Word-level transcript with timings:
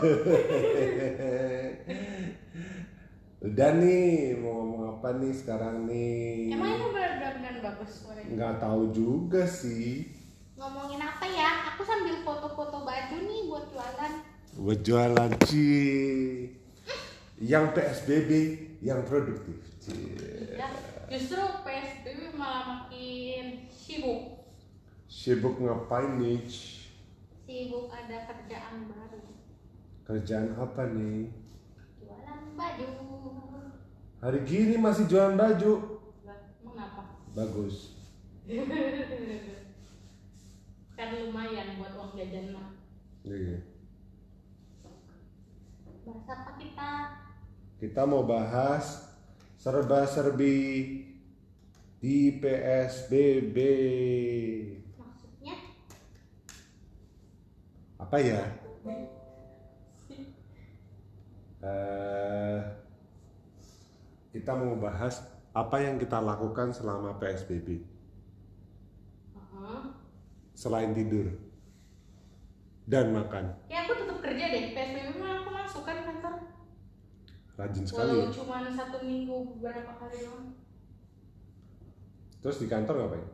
Udah 3.40 3.72
nih, 3.72 4.36
mau 4.36 4.52
ngomong 4.52 5.00
apa 5.00 5.16
nih 5.16 5.32
sekarang 5.32 5.88
nih? 5.88 6.52
Emang 6.52 6.76
itu 6.76 6.92
benar-benar 6.92 7.56
bagus 7.64 8.04
suaranya? 8.04 8.36
Nggak 8.36 8.54
tahu 8.60 8.92
juga 8.92 9.48
sih. 9.48 10.12
Ngomongin 10.60 11.00
apa 11.00 11.24
ya? 11.24 11.72
Aku 11.72 11.80
sambil 11.80 12.20
foto-foto 12.20 12.84
baju 12.84 13.16
nih 13.16 13.48
buat 13.48 13.64
jualan. 13.72 14.12
Buat 14.60 14.80
jualan 14.84 15.32
Ci. 15.48 15.72
Yang 17.40 17.64
PSBB, 17.72 18.30
yang 18.84 19.08
produktif. 19.08 19.56
Ci. 19.80 19.96
Ya, 20.60 20.68
justru 21.08 21.40
PSBB 21.64 22.36
malah 22.36 22.84
makin 22.84 23.72
sibuk. 23.72 24.44
Sibuk 25.08 25.56
ngapain 25.64 26.20
nih? 26.20 26.44
Sibuk 27.48 27.88
ada 27.88 28.28
kerjaan 28.28 28.84
baru. 28.92 29.29
Kerjaan 30.10 30.58
apa 30.58 30.90
nih? 30.90 31.30
Jualan 32.02 32.42
baju. 32.58 32.88
Hari 34.18 34.42
gini 34.42 34.74
masih 34.74 35.06
jualan 35.06 35.38
baju. 35.38 36.02
Lah, 36.26 36.50
Emang 36.66 36.82
apa? 36.82 37.02
Bagus. 37.30 37.94
Kan 40.98 41.14
lumayan 41.14 41.78
buat 41.78 41.94
uang 41.94 42.18
jajan 42.18 42.50
mah. 42.50 42.74
Iya. 43.22 43.62
Bahas 46.02 46.26
apa 46.26 46.58
kita? 46.58 46.90
Kita 47.78 48.02
mau 48.02 48.26
bahas 48.26 49.14
serba-serbi 49.62 50.58
di 52.02 52.34
PSBB. 52.42 53.56
Maksudnya? 54.98 55.54
Apa 58.02 58.18
ya? 58.18 58.42
Eh, 61.60 62.58
kita 64.32 64.56
mau 64.56 64.80
bahas 64.80 65.20
apa 65.52 65.76
yang 65.76 66.00
kita 66.00 66.16
lakukan 66.16 66.72
selama 66.72 67.20
PSBB 67.20 67.84
Heeh. 69.36 69.82
selain 70.56 70.96
tidur 70.96 71.28
dan 72.88 73.12
makan. 73.12 73.52
Ya 73.68 73.84
aku 73.84 73.92
tetap 73.92 74.24
kerja 74.24 74.44
deh. 74.48 74.72
PSBB 74.72 75.20
mah 75.20 75.44
aku 75.44 75.50
masuk 75.52 75.82
kan 75.84 76.00
kantor. 76.00 76.48
Rajin 77.60 77.84
sekali. 77.84 78.08
Walau 78.08 78.24
ya. 78.24 78.32
cuma 78.32 78.56
satu 78.72 78.98
minggu 79.04 79.36
beberapa 79.52 79.92
kali 80.00 80.16
doang. 80.24 80.56
Terus 82.40 82.56
di 82.56 82.66
kantor 82.72 83.04
ngapain? 83.04 83.26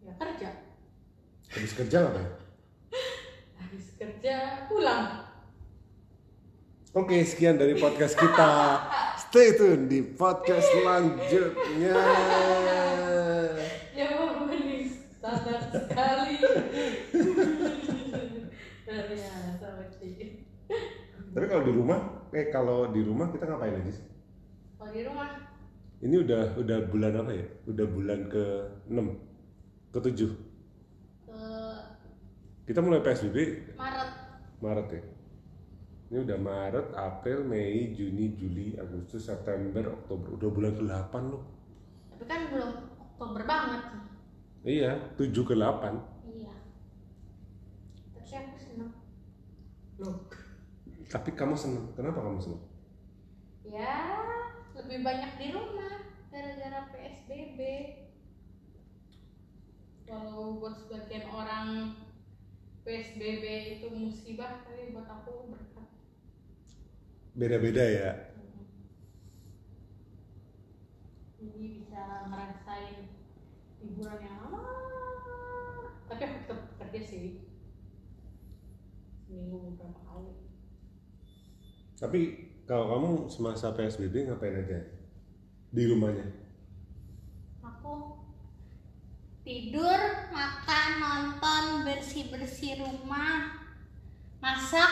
Ya 0.00 0.12
kerja. 0.16 0.50
Habis 1.52 1.72
kerja 1.76 1.96
ngapain? 2.00 2.30
Habis 3.60 3.86
kerja 4.00 4.64
pulang. 4.72 5.29
Oke, 6.90 7.22
sekian 7.22 7.54
dari 7.54 7.78
podcast 7.78 8.18
kita. 8.18 8.82
Stay 9.14 9.54
tune 9.54 9.86
di 9.86 10.02
podcast 10.02 10.66
selanjutnya. 10.74 11.94
Jawabannya 13.94 14.90
standar 14.90 15.70
sekali. 15.70 16.34
Ternyata. 18.82 19.68
Tapi 21.30 21.46
kalau 21.46 21.62
di 21.62 21.72
rumah, 21.78 22.26
eh 22.34 22.50
kalau 22.50 22.90
di 22.90 23.06
rumah 23.06 23.30
kita 23.30 23.46
ngapain 23.46 23.78
aja 23.78 23.92
sih? 23.94 24.06
Kalau 24.74 24.90
di 24.90 25.06
rumah 25.06 25.46
Ini 26.02 26.16
udah 26.26 26.58
udah 26.58 26.78
bulan 26.90 27.12
apa 27.22 27.30
ya? 27.38 27.46
Udah 27.70 27.86
bulan 27.86 28.26
ke 28.26 28.44
6 28.90 28.98
ke 29.94 29.98
7 30.10 30.26
ke 31.22 31.38
Kita 32.66 32.82
mulai 32.82 32.98
PSBB 32.98 33.36
Maret. 33.78 34.10
Maret 34.58 34.88
ya. 34.90 35.19
Ini 36.10 36.26
udah 36.26 36.38
Maret, 36.42 36.90
April, 36.98 37.46
Mei, 37.46 37.94
Juni, 37.94 38.34
Juli, 38.34 38.74
Agustus, 38.74 39.30
September, 39.30 39.94
Oktober. 39.94 40.34
Udah 40.34 40.50
bulan 40.50 40.74
ke-8 40.74 41.14
loh. 41.30 41.46
Tapi 42.10 42.24
kan 42.26 42.50
belum 42.50 42.70
Oktober 42.98 43.46
banget. 43.46 43.82
Iya, 44.66 45.14
7 45.14 45.30
ke 45.46 45.54
8. 45.54 46.02
Iya. 46.26 46.50
Tapi 48.10 48.26
aku 48.42 48.58
senang. 48.58 48.92
Loh. 50.02 50.26
Tapi 51.06 51.30
kamu 51.30 51.54
seneng. 51.54 51.94
Kenapa 51.94 52.26
kamu 52.26 52.42
seneng? 52.42 52.62
Ya, 53.62 54.18
lebih 54.74 55.06
banyak 55.06 55.30
di 55.38 55.46
rumah 55.54 55.94
gara-gara 56.26 56.90
PSBB. 56.90 57.60
Walau 60.10 60.58
buat 60.58 60.74
sebagian 60.74 61.30
orang 61.30 61.94
PSBB 62.82 63.78
itu 63.78 63.86
musibah, 63.94 64.66
tapi 64.66 64.90
buat 64.90 65.06
aku 65.06 65.54
berkat. 65.54 65.69
Beda-beda 67.34 67.84
ya. 67.86 68.10
Jadi 71.38 71.62
bisa 71.78 72.26
ngerasain 72.26 73.06
hiburan 73.80 74.18
yang 74.18 74.36
lama. 74.42 74.66
Tapi 76.10 76.22
aku 76.26 76.36
tetap 76.42 76.60
kerja 76.82 77.00
sih. 77.06 77.46
Seminggu 79.24 79.72
beberapa 79.72 80.00
kali. 80.02 80.34
Tapi 81.94 82.20
kalau 82.66 82.86
kamu 82.90 83.10
semasa 83.30 83.70
PSBB 83.78 84.26
ngapain 84.26 84.66
aja? 84.66 84.80
Di 85.70 85.86
rumahnya? 85.86 86.26
Aku 87.62 88.18
tidur, 89.46 90.00
makan, 90.34 90.88
nonton, 90.98 91.86
bersih-bersih 91.86 92.82
rumah, 92.82 93.54
masak 94.42 94.90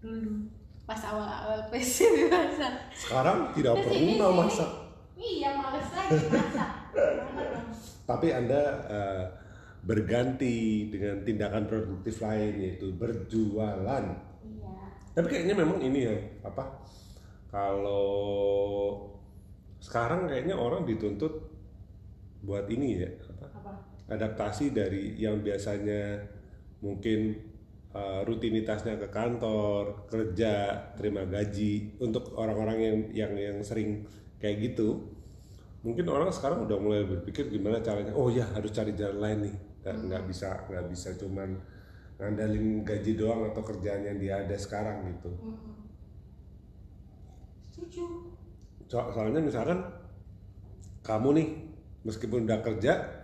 dulu 0.00 0.55
pas 0.86 1.00
awal-awal 1.02 1.66
PSBB 1.68 2.30
masak. 2.32 2.74
Sekarang 2.94 3.50
tidak 3.52 3.82
Terus 3.82 3.98
ini 3.98 4.14
pernah 4.16 4.32
masak. 4.46 4.70
Iya, 5.18 5.50
males 5.58 5.88
lagi 5.90 6.26
masak. 6.30 6.70
Tapi 8.06 8.26
Anda 8.30 8.62
eh, 8.86 9.24
berganti 9.82 10.86
dengan 10.94 11.26
tindakan 11.26 11.66
produktif 11.66 12.22
lain 12.22 12.54
yaitu 12.62 12.94
berjualan. 12.94 14.04
Iya. 14.46 14.74
Tapi 15.18 15.26
kayaknya 15.26 15.54
memang 15.58 15.82
ini 15.82 16.06
ya 16.06 16.16
apa? 16.46 16.86
Kalau 17.50 18.06
sekarang 19.82 20.30
kayaknya 20.30 20.54
orang 20.54 20.86
dituntut 20.86 21.50
buat 22.46 22.70
ini 22.70 23.02
ya 23.02 23.10
apa? 23.10 23.46
Apa? 23.58 23.72
adaptasi 24.06 24.70
dari 24.70 25.18
yang 25.18 25.42
biasanya 25.42 26.22
mungkin 26.78 27.34
uh, 27.96 28.20
rutinitasnya 28.28 29.00
ke 29.00 29.08
kantor, 29.08 30.04
kerja, 30.12 30.76
terima 31.00 31.24
gaji 31.24 31.96
untuk 31.96 32.36
orang-orang 32.36 32.78
yang 32.78 32.96
yang 33.16 33.32
yang 33.32 33.58
sering 33.64 34.04
kayak 34.36 34.60
gitu. 34.60 35.16
Mungkin 35.80 36.04
orang 36.12 36.28
sekarang 36.28 36.68
udah 36.68 36.76
mulai 36.76 37.08
berpikir 37.08 37.48
gimana 37.48 37.80
caranya. 37.80 38.12
Oh 38.12 38.28
ya 38.28 38.44
harus 38.52 38.68
cari 38.76 38.92
jalan 38.92 39.18
lain 39.22 39.38
nih. 39.48 39.56
Nggak, 39.80 39.96
nggak 40.12 40.22
bisa 40.28 40.48
nggak 40.68 40.86
bisa 40.92 41.08
cuman 41.16 41.50
ngandalin 42.16 42.84
gaji 42.84 43.12
doang 43.16 43.48
atau 43.48 43.62
kerjaan 43.64 44.02
yang 44.04 44.18
dia 44.20 44.44
ada 44.44 44.56
sekarang 44.56 45.16
gitu. 45.16 45.30
Setuju. 47.72 48.04
So- 48.86 49.10
soalnya 49.12 49.40
misalkan 49.40 49.78
kamu 51.06 51.28
nih 51.38 51.48
meskipun 52.02 52.46
udah 52.46 52.62
kerja 52.62 53.22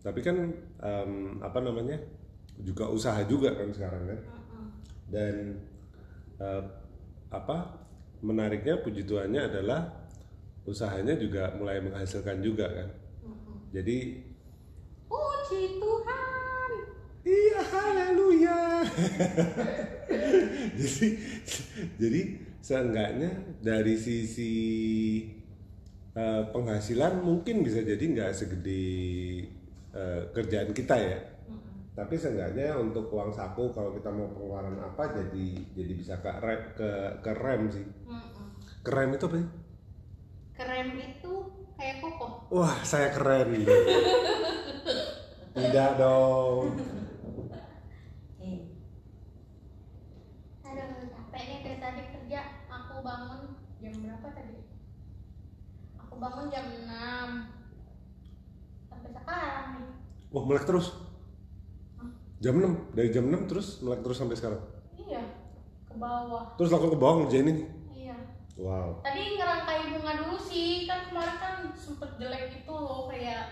tapi 0.00 0.24
kan 0.24 0.50
em, 0.80 1.12
apa 1.44 1.58
namanya 1.60 1.98
juga 2.62 2.88
usaha 2.90 3.20
juga 3.24 3.56
kan 3.56 3.68
sekarang 3.72 4.02
kan 4.08 4.20
dan 5.10 5.34
eh, 6.40 6.62
apa 7.30 7.80
menariknya 8.20 8.80
puji 8.84 9.06
Tuhannya 9.08 9.48
adalah 9.48 9.90
usahanya 10.68 11.16
juga 11.16 11.50
mulai 11.56 11.80
menghasilkan 11.80 12.44
juga 12.44 12.68
kan 12.68 12.88
jadi 13.70 14.26
Puji 15.10 15.82
Tuhan. 15.82 16.70
iya 17.26 17.60
haleluya 17.64 18.58
jadi 20.78 21.06
jadi 21.98 22.20
seenggaknya 22.60 23.30
dari 23.64 23.96
sisi 23.98 24.54
eh, 26.14 26.42
penghasilan 26.52 27.24
mungkin 27.24 27.64
bisa 27.66 27.82
jadi 27.82 28.00
nggak 28.00 28.32
segede 28.36 28.84
eh, 29.90 30.22
kerjaan 30.30 30.70
kita 30.76 30.96
ya. 31.00 31.18
Tapi 31.90 32.14
seenggaknya 32.16 32.78
untuk 32.78 33.10
uang 33.12 33.34
saku 33.34 33.68
kalau 33.74 33.92
kita 33.92 34.08
mau 34.08 34.30
pengeluaran 34.32 34.78
apa 34.80 35.10
jadi 35.12 35.46
jadi 35.76 35.92
bisa 35.94 36.14
ke 36.22 36.30
rem, 36.40 36.60
ke, 36.78 36.88
ke 37.20 37.32
rem 37.36 37.62
sih 37.68 37.84
Mm-mm. 38.06 38.46
ke 38.84 38.90
rem 38.90 39.10
itu 39.14 39.26
apa 39.26 39.36
sih 39.38 39.48
Krem 40.54 40.92
itu 41.00 41.32
kayak 41.74 42.04
koko. 42.04 42.52
wah 42.52 42.76
saya 42.84 43.08
keren 43.16 43.48
tidak 45.56 45.90
dong 45.98 46.76
Aduh, 50.62 50.86
capek 51.10 51.42
nih 51.48 51.58
dari 51.66 51.78
tadi 51.82 52.02
kerja. 52.14 52.40
Aku 52.70 53.02
bangun 53.02 53.40
jam 53.82 53.92
berapa 53.98 54.28
tadi? 54.30 54.62
Aku 55.98 56.14
bangun 56.16 56.46
jam 56.48 56.64
6 56.70 56.86
Sampai 58.86 59.10
sekarang 59.10 59.66
nih. 59.74 59.90
wah 60.30 60.44
melek 60.46 60.62
terus 60.62 60.94
Jam 62.40 62.56
6, 62.56 62.96
dari 62.96 63.08
jam 63.10 63.24
6 63.26 63.44
terus 63.46 63.80
melek 63.80 64.00
terus 64.00 64.16
sampai 64.16 64.32
sekarang. 64.32 64.60
iya 64.98 65.20
ke 65.84 65.94
bawah 65.94 66.56
Terus 66.56 66.70
langsung 66.70 66.88
ke 66.88 66.96
bawah 66.96 67.16
ngerjain 67.20 67.46
ini. 67.46 67.64
iya 67.90 68.16
Wow. 68.56 69.00
tadi 69.00 69.36
ngerangkai 69.36 69.78
bunga 69.90 70.12
dulu 70.18 70.36
sih 70.38 70.84
kan 70.84 71.04
kemarin 71.06 71.36
kan 71.36 71.54
sempet 71.74 72.16
jelek 72.16 72.48
gitu 72.50 72.68
loh 72.70 73.08
kayak 73.08 73.44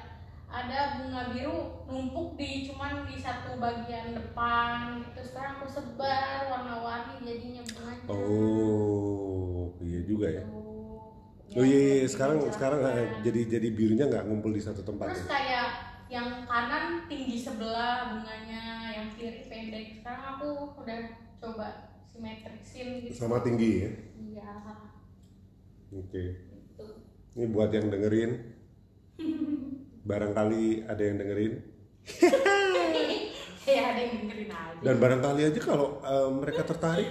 ada 0.46 0.96
bunga 0.96 1.28
biru 1.30 1.56
numpuk 1.84 2.36
di 2.36 2.64
cuman 2.64 3.04
di 3.04 3.16
satu 3.16 3.56
bagian 3.56 4.12
depan 4.12 5.00
gitu 5.02 5.20
sekarang 5.22 5.60
aku 5.60 5.68
sebar 5.70 6.48
warna-warni 6.48 7.20
jadinya 7.22 7.60
bunganya 7.66 8.04
Oh, 8.08 9.68
iya 9.78 10.00
juga 10.02 10.26
ya. 10.30 10.42
Tuh. 10.42 10.56
Oh 11.50 11.64
iya, 11.64 11.76
iya. 11.76 11.76
jadi 12.00 12.08
sekarang 12.08 12.38
sekarang 12.46 12.80
eh, 12.86 13.06
jadi 13.22 13.40
jadi 13.50 13.68
birunya 13.70 14.04
nggak 14.06 14.24
ngumpul 14.24 14.50
di 14.50 14.60
satu 14.60 14.80
tempat 14.80 15.08
terus 15.08 15.24
ya. 15.24 15.28
kayak 15.30 15.68
yang 16.08 16.44
kanan 16.44 17.04
tinggi 17.04 17.36
sebelah 17.36 18.10
bunganya 18.10 18.62
yang 18.90 19.08
kiri 19.12 19.44
pendek 19.44 19.86
sekarang 19.94 20.24
aku 20.34 20.48
udah 20.78 21.00
coba 21.36 21.68
simetrisin 22.02 23.04
gitu 23.04 23.12
Sama 23.14 23.40
tinggi 23.40 23.84
ya. 23.84 23.90
iya 24.16 24.52
Oke. 25.90 26.24
itu 26.48 26.86
Ini 27.34 27.46
buat 27.48 27.70
yang 27.70 27.88
dengerin. 27.88 28.32
Barangkali 30.02 30.84
ada 30.84 30.98
yang 30.98 31.16
dengerin. 31.16 31.52
ya 33.68 33.82
ada 33.86 34.00
yang 34.00 34.14
dengerin 34.18 34.48
aja 34.48 34.80
Dan 34.80 34.96
barangkali 34.96 35.42
aja 35.44 35.60
kalau 35.60 36.00
eh, 36.00 36.28
mereka 36.30 36.64
tertarik, 36.64 37.08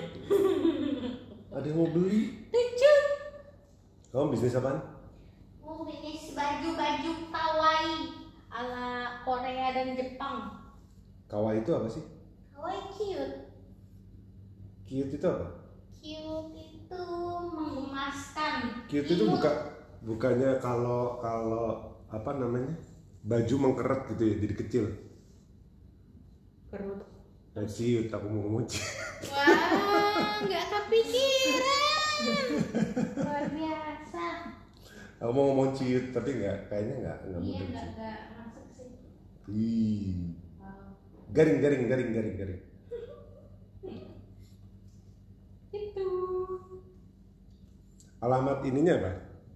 ada 1.49 1.61
yang 1.63 1.77
mau 1.77 1.87
beli. 1.87 2.49
lucu 2.49 2.93
Kamu 4.09 4.33
bisnis 4.33 4.57
apaan? 4.57 4.81
mau 5.59 5.83
bisnis 5.83 6.33
baju-baju 6.33 7.11
kawaii 7.29 8.01
ala 8.57 8.87
Korea 9.21 9.67
dan 9.71 9.93
Jepang 9.93 10.37
Kawaii 11.27 11.59
itu 11.61 11.71
apa 11.75 11.87
sih? 11.87 12.03
kawaii 12.53 12.81
cute 12.91 13.35
Cute 14.87 15.13
itu 15.13 15.27
apa? 15.27 15.47
cute 15.91 16.55
itu 16.55 17.03
menggemaskan 17.51 18.53
Cute 18.87 19.09
itu 19.11 19.23
Imut. 19.23 19.37
buka 19.37 19.51
bukannya 20.01 20.51
kalau 20.59 21.19
kalau 21.19 21.67
apa 22.07 22.31
namanya 22.33 22.71
baju 23.23 23.55
mengkeret 23.59 24.01
gitu 24.09 24.23
ya 24.23 24.35
jadi 24.39 24.55
kecil. 24.55 24.85
kerut 26.71 27.01
Nah, 27.53 27.65
ciut 27.65 28.05
aku 28.13 28.27
mau 28.29 28.41
ngomong 28.45 28.65
wah 29.33 30.37
nggak 30.45 30.65
kepikiran 30.69 32.45
luar 33.17 33.45
biasa 33.49 34.25
Aku 35.17 35.31
mau 35.33 35.43
ngomong 35.49 35.73
ciut 35.73 36.13
tapi 36.13 36.37
nggak 36.37 36.69
kayaknya 36.69 36.95
nggak 37.01 37.17
nggak 37.25 37.41
iya 37.41 37.57
mungkin. 37.57 37.67
nggak 37.73 37.87
sih. 37.89 37.95
nggak 37.97 38.17
Wow. 39.47 40.91
Garing 41.31 41.63
garing 41.63 41.87
garing 41.87 42.11
garing 42.11 42.35
garing. 42.35 42.61
itu 45.71 46.09
Alamat 48.19 48.59
ininya 48.67 48.99
apa? 48.99 49.11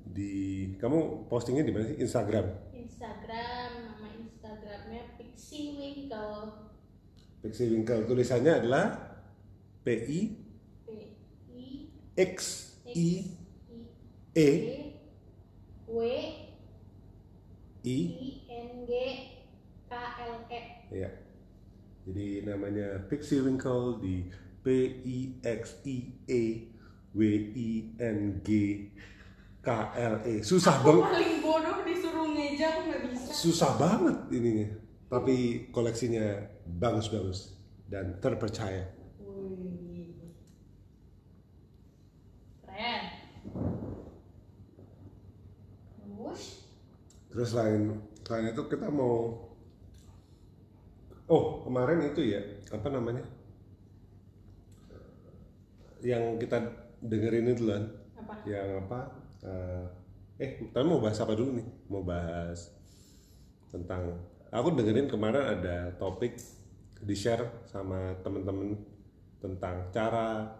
Di 0.07 0.31
kamu 0.79 1.27
postingnya 1.27 1.67
di 1.67 1.75
mana 1.75 1.91
sih? 1.91 1.99
Instagram. 1.99 2.71
Instagram 2.71 3.71
nama 3.83 4.07
Instagramnya 4.15 5.19
Pixie 5.19 5.75
Winkle 5.75 6.71
Pixie 7.41 7.73
Winkle 7.73 8.05
tulisannya 8.05 8.63
adalah 8.63 8.85
P 9.81 9.87
I 9.91 10.19
P 10.85 10.87
I 11.51 11.67
X 12.15 12.37
I 12.85 13.33
E 14.37 14.49
W 15.89 15.99
I 17.81 17.97
N 18.45 18.69
G 18.85 18.91
K 19.91 19.95
L 20.23 20.47
E 20.47 20.61
ya. 20.87 21.11
Jadi 22.07 22.47
namanya 22.47 23.03
Pixie 23.11 23.43
Winkle 23.43 23.99
di 23.99 24.23
P 24.63 24.67
I 25.03 25.35
X 25.43 25.83
I 25.83 26.15
E 26.31 26.43
W 27.11 27.21
I 27.51 27.91
N 27.99 28.39
G 28.39 28.49
K 29.59 29.69
L 29.99 30.23
E. 30.23 30.39
Susah 30.47 30.79
banget. 30.79 31.11
paling 31.11 31.35
bodoh 31.43 31.77
disuruh 31.83 32.31
ngeja 32.31 32.71
aku 32.71 32.79
nggak 32.87 33.01
bisa 33.11 33.29
Susah 33.35 33.71
banget 33.75 34.17
ininya. 34.31 34.71
Tapi 35.11 35.67
koleksinya 35.75 36.39
bagus-bagus 36.79 37.59
dan 37.91 38.15
terpercaya. 38.23 38.87
Wih. 39.19 40.15
Keren. 42.63 43.03
Terus 45.99 46.41
Terus 47.27 47.47
selain 47.51 47.99
selain 48.23 48.55
itu 48.55 48.63
kita 48.71 48.87
mau 48.87 49.50
Oh, 51.31 51.63
kemarin 51.63 52.11
itu 52.11 52.35
ya, 52.35 52.43
apa 52.75 52.91
namanya? 52.91 53.23
Yang 56.03 56.43
kita 56.43 56.59
dengerin 56.99 57.55
itu 57.55 57.71
kan, 57.71 57.87
apa? 58.19 58.33
yang 58.43 58.83
apa? 58.83 58.99
eh, 59.47 59.85
eh, 60.43 60.51
tapi 60.75 60.83
mau 60.83 60.99
bahas 60.99 61.23
apa 61.23 61.31
dulu 61.31 61.55
nih? 61.55 61.67
Mau 61.87 62.03
bahas 62.03 62.75
tentang 63.71 64.19
aku 64.51 64.75
dengerin 64.75 65.07
kemarin 65.07 65.55
ada 65.55 65.95
topik 65.95 66.35
di 66.99 67.15
share 67.15 67.63
sama 67.63 68.11
temen-temen 68.27 68.75
tentang 69.39 69.87
cara 69.95 70.51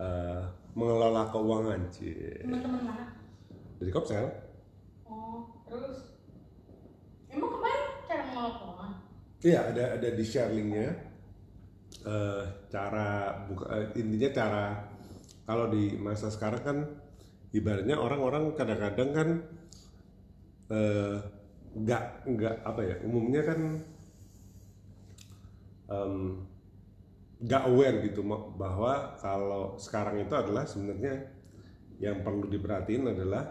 eh, 0.00 0.42
mengelola 0.72 1.28
keuangan, 1.28 1.92
cie. 1.92 2.40
Teman-teman 2.40 2.88
mana? 2.88 3.04
Dari 3.76 3.92
Kopsel. 3.92 4.32
Oh, 5.04 5.60
terus 5.68 6.24
emang 7.28 7.52
kemarin 7.52 7.84
cara 8.08 8.22
mengelola 8.32 8.52
keuangan? 8.56 8.92
Iya 9.40 9.72
ada 9.72 9.84
ada 9.96 10.08
di 10.12 10.24
share 10.24 10.52
linknya 10.52 11.10
Eh, 12.00 12.44
cara 12.72 13.08
buka 13.44 13.68
eh, 13.76 13.92
intinya 14.00 14.30
cara 14.32 14.64
kalau 15.44 15.68
di 15.68 16.00
masa 16.00 16.32
sekarang 16.32 16.62
kan 16.64 16.78
ibaratnya 17.52 18.00
orang-orang 18.00 18.56
kadang-kadang 18.56 19.10
kan 19.12 19.28
eh, 20.72 21.16
nggak 21.76 22.04
nggak 22.24 22.54
apa 22.64 22.80
ya 22.88 22.96
umumnya 23.04 23.42
kan 23.44 23.60
nggak 27.40 27.62
aware 27.66 27.98
gitu 28.04 28.20
bahwa 28.56 29.16
kalau 29.20 29.74
sekarang 29.80 30.20
itu 30.24 30.34
adalah 30.36 30.64
sebenarnya 30.68 31.14
yang 32.00 32.20
perlu 32.24 32.48
diperhatiin 32.48 33.12
adalah 33.12 33.44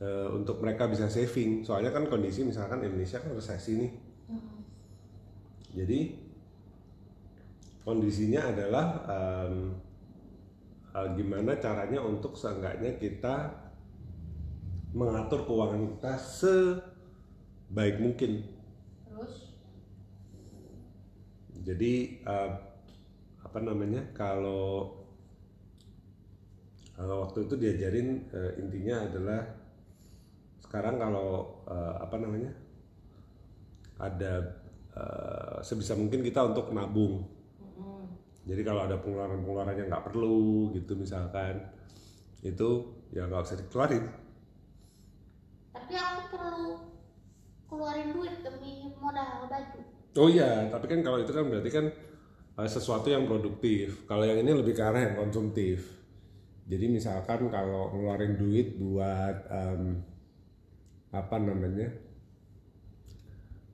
eh, 0.00 0.28
untuk 0.32 0.58
mereka 0.62 0.88
bisa 0.90 1.06
saving. 1.06 1.62
Soalnya 1.66 1.92
kan 1.94 2.08
kondisi 2.10 2.42
misalkan 2.46 2.82
Indonesia 2.82 3.20
kan 3.20 3.36
resesi 3.36 3.72
nih 3.78 3.90
jadi 5.70 6.18
kondisinya 7.86 8.50
adalah 8.50 8.86
em, 9.06 9.54
eh, 10.90 11.08
gimana 11.14 11.54
caranya 11.62 12.02
untuk 12.02 12.34
seenggaknya 12.34 12.98
kita 12.98 13.54
mengatur 14.90 15.46
keuangan 15.46 15.86
kita 15.94 16.14
sebaik 16.18 18.02
mungkin. 18.02 18.42
Terus 19.06 19.34
Jadi 21.60 22.24
eh, 22.24 22.50
apa 23.40 23.58
namanya 23.62 24.02
kalau 24.16 24.96
kalau 26.98 27.24
waktu 27.24 27.46
itu 27.46 27.54
diajarin 27.56 28.08
eh, 28.34 28.52
intinya 28.58 29.06
adalah 29.06 29.42
sekarang 30.66 30.98
kalau 30.98 31.62
eh, 31.70 31.94
apa 32.02 32.16
namanya 32.18 32.52
ada 34.00 34.59
eh, 34.96 35.58
sebisa 35.62 35.94
mungkin 35.94 36.22
kita 36.24 36.54
untuk 36.54 36.70
nabung. 36.74 37.26
Jadi 38.50 38.62
kalau 38.66 38.88
ada 38.88 38.96
pengeluaran-pengeluaran 38.98 39.76
yang 39.78 39.88
nggak 39.92 40.06
perlu 40.10 40.72
gitu 40.74 40.96
misalkan 40.96 41.60
itu 42.40 42.68
ya 43.12 43.28
nggak 43.28 43.44
usah 43.46 43.60
dikeluarin. 43.60 44.04
tapi 45.70 45.94
aku 45.94 46.20
perlu 46.34 46.66
keluarin 47.70 48.10
duit 48.10 48.42
demi 48.42 48.90
modal 48.98 49.46
baju. 49.46 49.80
Oh 50.18 50.26
iya, 50.26 50.66
tapi 50.66 50.90
kan 50.90 51.06
kalau 51.06 51.22
itu 51.22 51.30
kan 51.30 51.46
berarti 51.46 51.70
kan 51.70 51.86
eh, 52.58 52.68
sesuatu 52.70 53.06
yang 53.06 53.30
produktif. 53.30 54.02
Kalau 54.10 54.26
yang 54.26 54.42
ini 54.42 54.50
lebih 54.50 54.74
ke 54.74 54.82
arah 54.82 55.06
yang 55.06 55.16
konsumtif. 55.18 55.86
Jadi 56.66 56.86
misalkan 56.90 57.50
kalau 57.50 57.94
ngeluarin 57.94 58.34
duit 58.38 58.78
buat 58.78 59.46
em, 59.50 60.02
apa 61.10 61.36
namanya, 61.38 61.90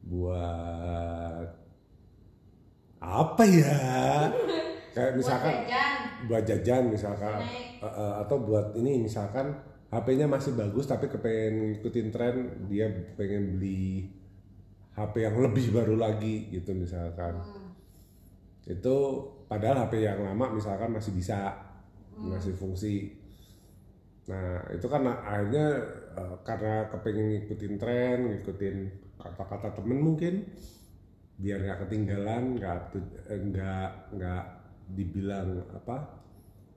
buat 0.07 1.47
apa 2.97 3.43
ya? 3.45 3.79
Kayak 4.97 5.13
misalkan 5.15 5.53
Buat 5.53 5.69
jajan. 5.69 5.99
buat 6.25 6.45
jajan 6.49 6.83
misalkan 6.89 7.37
eh, 7.45 7.85
eh, 7.85 8.15
atau 8.25 8.37
buat 8.41 8.73
ini 8.75 9.05
misalkan 9.05 9.53
HP-nya 9.87 10.25
masih 10.27 10.57
bagus 10.57 10.89
tapi 10.89 11.07
kepengen 11.07 11.77
ngikutin 11.77 12.09
tren 12.09 12.35
dia 12.67 12.89
pengen 13.15 13.55
beli 13.55 14.09
HP 14.97 15.15
yang 15.23 15.37
lebih 15.45 15.71
baru 15.71 16.01
lagi 16.01 16.49
gitu 16.51 16.73
misalkan 16.73 17.37
Hmm. 17.37 17.71
itu 18.67 18.97
padahal 19.47 19.87
HP 19.87 20.01
yang 20.03 20.25
lama 20.25 20.51
misalkan 20.51 20.91
masih 20.91 21.13
bisa 21.13 21.55
masih 22.17 22.57
fungsi 22.57 23.15
nah 24.27 24.65
itu 24.73 24.89
kan 24.89 25.05
akhirnya 25.07 25.67
eh, 26.17 26.37
karena 26.41 26.89
kepengen 26.89 27.27
ngikutin 27.37 27.75
tren 27.77 28.17
ngikutin 28.33 28.77
kata-kata 29.17 29.77
temen 29.81 30.01
mungkin 30.01 30.45
biar 31.37 31.61
nggak 31.61 31.81
ketinggalan 31.87 32.57
nggak 32.57 32.79
eh, 33.29 33.41
nggak 33.41 33.91
nggak 34.17 34.45
dibilang 34.97 35.65
apa? 35.73 35.97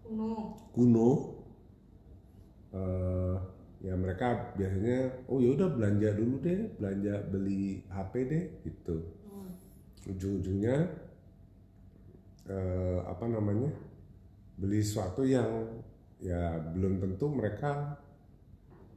Kuno. 0.03 0.31
Kuno. 0.75 1.10
Eh, 2.69 3.36
ya 3.79 3.96
mereka 3.96 4.53
biasanya 4.60 5.24
oh 5.31 5.39
ya 5.39 5.55
udah 5.55 5.72
belanja 5.72 6.10
dulu 6.12 6.36
deh 6.43 6.67
belanja 6.75 7.13
beli 7.31 7.84
HP 7.88 8.13
deh 8.27 8.46
gitu. 8.67 8.98
Hmm. 9.29 9.51
ujung-ujungnya 10.12 10.77
eh, 12.51 13.00
apa 13.08 13.25
namanya 13.31 13.72
beli 14.60 14.84
sesuatu 14.84 15.24
yang 15.24 15.79
ya 16.19 16.60
belum 16.75 17.00
tentu 17.00 17.31
mereka 17.31 17.96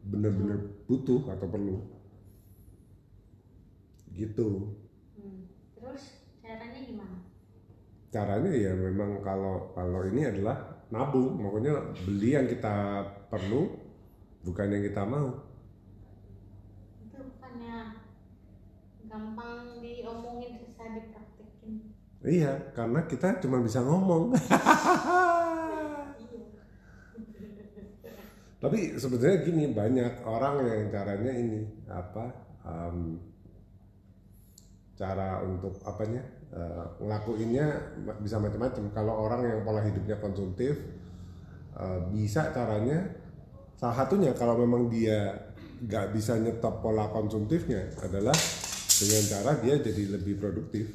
benar-benar 0.03 0.59
butuh 0.91 1.31
atau 1.31 1.47
perlu 1.47 1.79
gitu. 4.13 4.77
Hmm. 5.17 5.49
terus 5.77 6.25
caranya 6.45 6.79
gimana? 6.85 7.19
Caranya 8.13 8.53
ya 8.53 8.73
memang 8.77 9.25
kalau 9.25 9.73
kalau 9.73 10.05
ini 10.07 10.29
adalah 10.29 10.85
nabung. 10.93 11.41
Makanya 11.41 11.97
beli 12.05 12.37
yang 12.37 12.47
kita 12.47 13.03
perlu 13.33 13.73
bukan 14.45 14.69
yang 14.69 14.85
kita 14.85 15.03
mau. 15.09 15.41
Itu 17.01 17.19
bukannya 17.19 17.97
gampang 19.09 19.81
diomongin 19.81 20.61
susah 20.61 20.93
dipraktekin. 20.93 21.97
Iya 22.23 22.53
karena 22.77 23.01
kita 23.09 23.41
cuma 23.41 23.65
bisa 23.65 23.81
ngomong. 23.81 24.37
Tapi 28.63 28.95
sebenarnya 28.95 29.43
gini 29.43 29.75
banyak 29.75 30.23
orang 30.23 30.63
yang 30.63 30.83
caranya 30.95 31.35
ini 31.35 31.67
apa 31.91 32.31
em, 32.63 33.19
cara 35.03 35.43
untuk 35.43 35.75
apanya 35.83 36.23
eh, 36.55 36.85
ngelakuinnya 37.03 37.67
bisa 38.23 38.39
macam-macam 38.39 38.85
kalau 38.95 39.27
orang 39.27 39.43
yang 39.43 39.61
pola 39.67 39.83
hidupnya 39.83 40.15
konsumtif 40.23 40.79
eh, 41.75 42.01
bisa 42.15 42.55
caranya 42.55 43.11
salah 43.75 44.07
satunya 44.07 44.31
kalau 44.39 44.55
memang 44.63 44.87
dia 44.87 45.51
nggak 45.83 46.15
bisa 46.15 46.39
nyetop 46.39 46.79
pola 46.79 47.11
konsumtifnya 47.11 47.91
adalah 47.99 48.37
dengan 49.03 49.23
cara 49.27 49.51
dia 49.59 49.75
jadi 49.83 50.15
lebih 50.15 50.39
produktif. 50.39 50.87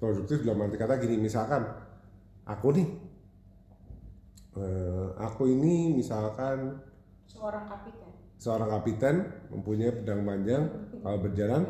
Produktif 0.00 0.40
dalam 0.48 0.64
arti 0.64 0.80
kata 0.80 0.96
gini 0.96 1.20
misalkan 1.20 1.60
aku 2.48 2.72
nih 2.72 2.88
eh, 4.56 5.08
aku 5.20 5.52
ini 5.52 5.92
misalkan 5.92 6.80
seorang 7.28 7.68
kapiten 7.68 8.08
seorang 8.40 8.68
kapiten 8.80 9.16
mempunyai 9.52 9.92
pedang 9.92 10.24
panjang 10.24 10.64
kalau 11.04 11.18
berjalan 11.20 11.62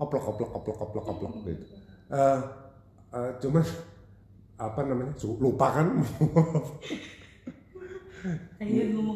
oplok 0.00 0.24
oplok 0.34 0.50
oplok 0.56 0.78
oplok 0.80 1.06
oplok 1.12 1.34
gitu. 1.44 1.64
Eh, 2.10 2.38
eh, 3.14 3.30
cuman 3.44 3.64
apa 4.60 4.80
namanya 4.84 5.12
lupa 5.40 5.66
kan? 5.76 5.88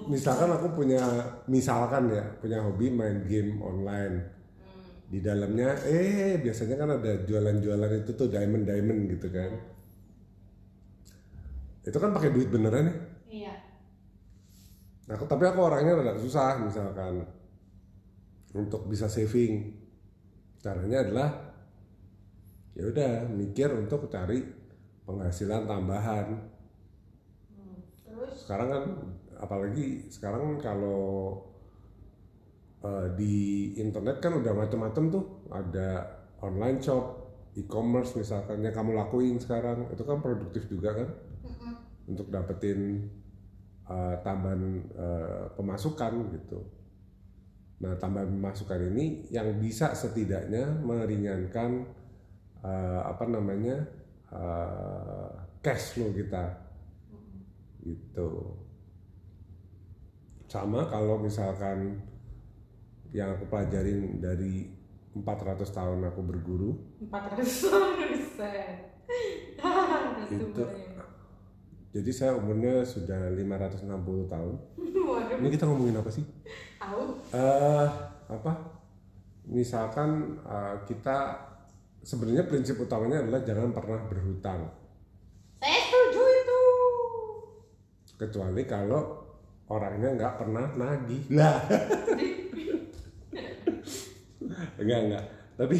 Misalkan 0.09 0.49
aku 0.49 0.81
punya 0.81 1.01
misalkan 1.45 2.09
ya 2.09 2.25
punya 2.41 2.65
hobi 2.65 2.89
main 2.89 3.25
game 3.29 3.61
online. 3.61 4.17
Di 5.05 5.21
dalamnya 5.21 5.77
eh 5.85 6.41
biasanya 6.41 6.77
kan 6.81 6.91
ada 6.97 7.13
jualan-jualan 7.29 7.93
itu 8.01 8.11
tuh 8.17 8.33
diamond 8.33 8.65
diamond 8.65 9.01
gitu 9.13 9.29
kan. 9.29 9.53
Itu 11.85 12.01
kan 12.01 12.17
pakai 12.17 12.33
duit 12.33 12.49
beneran 12.49 12.89
ya? 12.89 12.97
Iya. 13.29 13.55
Nah, 15.05 15.21
aku, 15.21 15.29
tapi 15.29 15.45
aku 15.45 15.61
orangnya 15.61 16.01
rada 16.01 16.17
susah 16.17 16.57
misalkan. 16.65 17.29
Untuk 18.57 18.89
bisa 18.89 19.05
saving. 19.05 19.84
Caranya 20.65 21.05
adalah 21.05 21.29
ya 22.73 22.89
udah 22.89 23.29
mikir 23.29 23.69
untuk 23.77 24.09
cari 24.09 24.41
penghasilan 25.05 25.69
tambahan. 25.69 26.41
terus? 28.09 28.33
Sekarang 28.49 28.69
kan 28.73 28.85
apalagi 29.37 30.09
sekarang 30.09 30.57
kalau 30.57 31.37
eh, 32.81 33.13
di 33.13 33.37
internet 33.77 34.25
kan 34.25 34.41
udah 34.41 34.57
macam-macam 34.57 35.05
tuh, 35.13 35.25
ada 35.53 36.09
online 36.41 36.81
shop, 36.81 37.05
e-commerce 37.61 38.17
misalkan 38.17 38.65
yang 38.65 38.73
kamu 38.73 38.97
lakuin 38.97 39.37
sekarang. 39.37 39.85
Itu 39.93 40.09
kan 40.09 40.25
produktif 40.25 40.65
juga 40.73 40.97
kan? 40.97 41.09
Untuk 42.09 42.33
dapetin 42.33 43.09
uh, 43.89 44.17
tambahan 44.21 44.85
uh, 44.93 45.45
pemasukan 45.57 46.13
gitu. 46.37 46.84
Nah, 47.85 48.01
tambahan 48.01 48.33
pemasukan 48.33 48.81
ini 48.97 49.29
yang 49.29 49.61
bisa 49.61 49.93
setidaknya 49.93 50.65
meringankan 50.81 51.85
uh, 52.65 53.05
apa 53.05 53.29
namanya 53.29 53.77
uh, 54.33 55.29
cash 55.61 55.93
flow 55.93 56.09
kita, 56.17 56.49
gitu. 57.85 58.57
Sama 60.49 60.89
kalau 60.89 61.21
misalkan 61.21 62.01
yang 63.13 63.37
aku 63.37 63.53
pelajarin 63.53 64.17
dari 64.17 64.73
400 65.13 65.61
tahun 65.69 66.09
aku 66.09 66.21
berguru, 66.25 66.73
400 67.05 68.25
persen 68.35 68.65
Itu. 70.33 70.65
jadi 71.95 72.11
saya 72.11 72.33
umurnya 72.35 72.83
sudah 72.83 73.31
560 73.31 74.33
tahun. 74.33 74.55
Ini 75.41 75.49
kita 75.51 75.65
ngomongin 75.67 75.99
apa 75.99 76.11
sih? 76.13 76.25
tahu. 76.85 77.05
Eh 77.33 77.89
apa? 78.31 78.53
Misalkan 79.49 80.41
eh, 80.45 80.77
kita 80.89 81.17
sebenarnya 82.05 82.45
prinsip 82.45 82.77
utamanya 82.81 83.25
adalah 83.25 83.41
jangan 83.43 83.73
pernah 83.73 84.01
berhutang. 84.05 84.69
Saya 85.61 85.81
setuju 85.89 86.23
itu. 86.23 86.63
Kecuali 88.15 88.63
kalau 88.69 89.25
orangnya 89.73 90.13
nggak 90.15 90.35
pernah 90.39 90.67
nagih. 90.77 91.25
Lah. 91.33 91.59
Enggak 94.75 95.01
enggak. 95.09 95.25
Tapi 95.57 95.77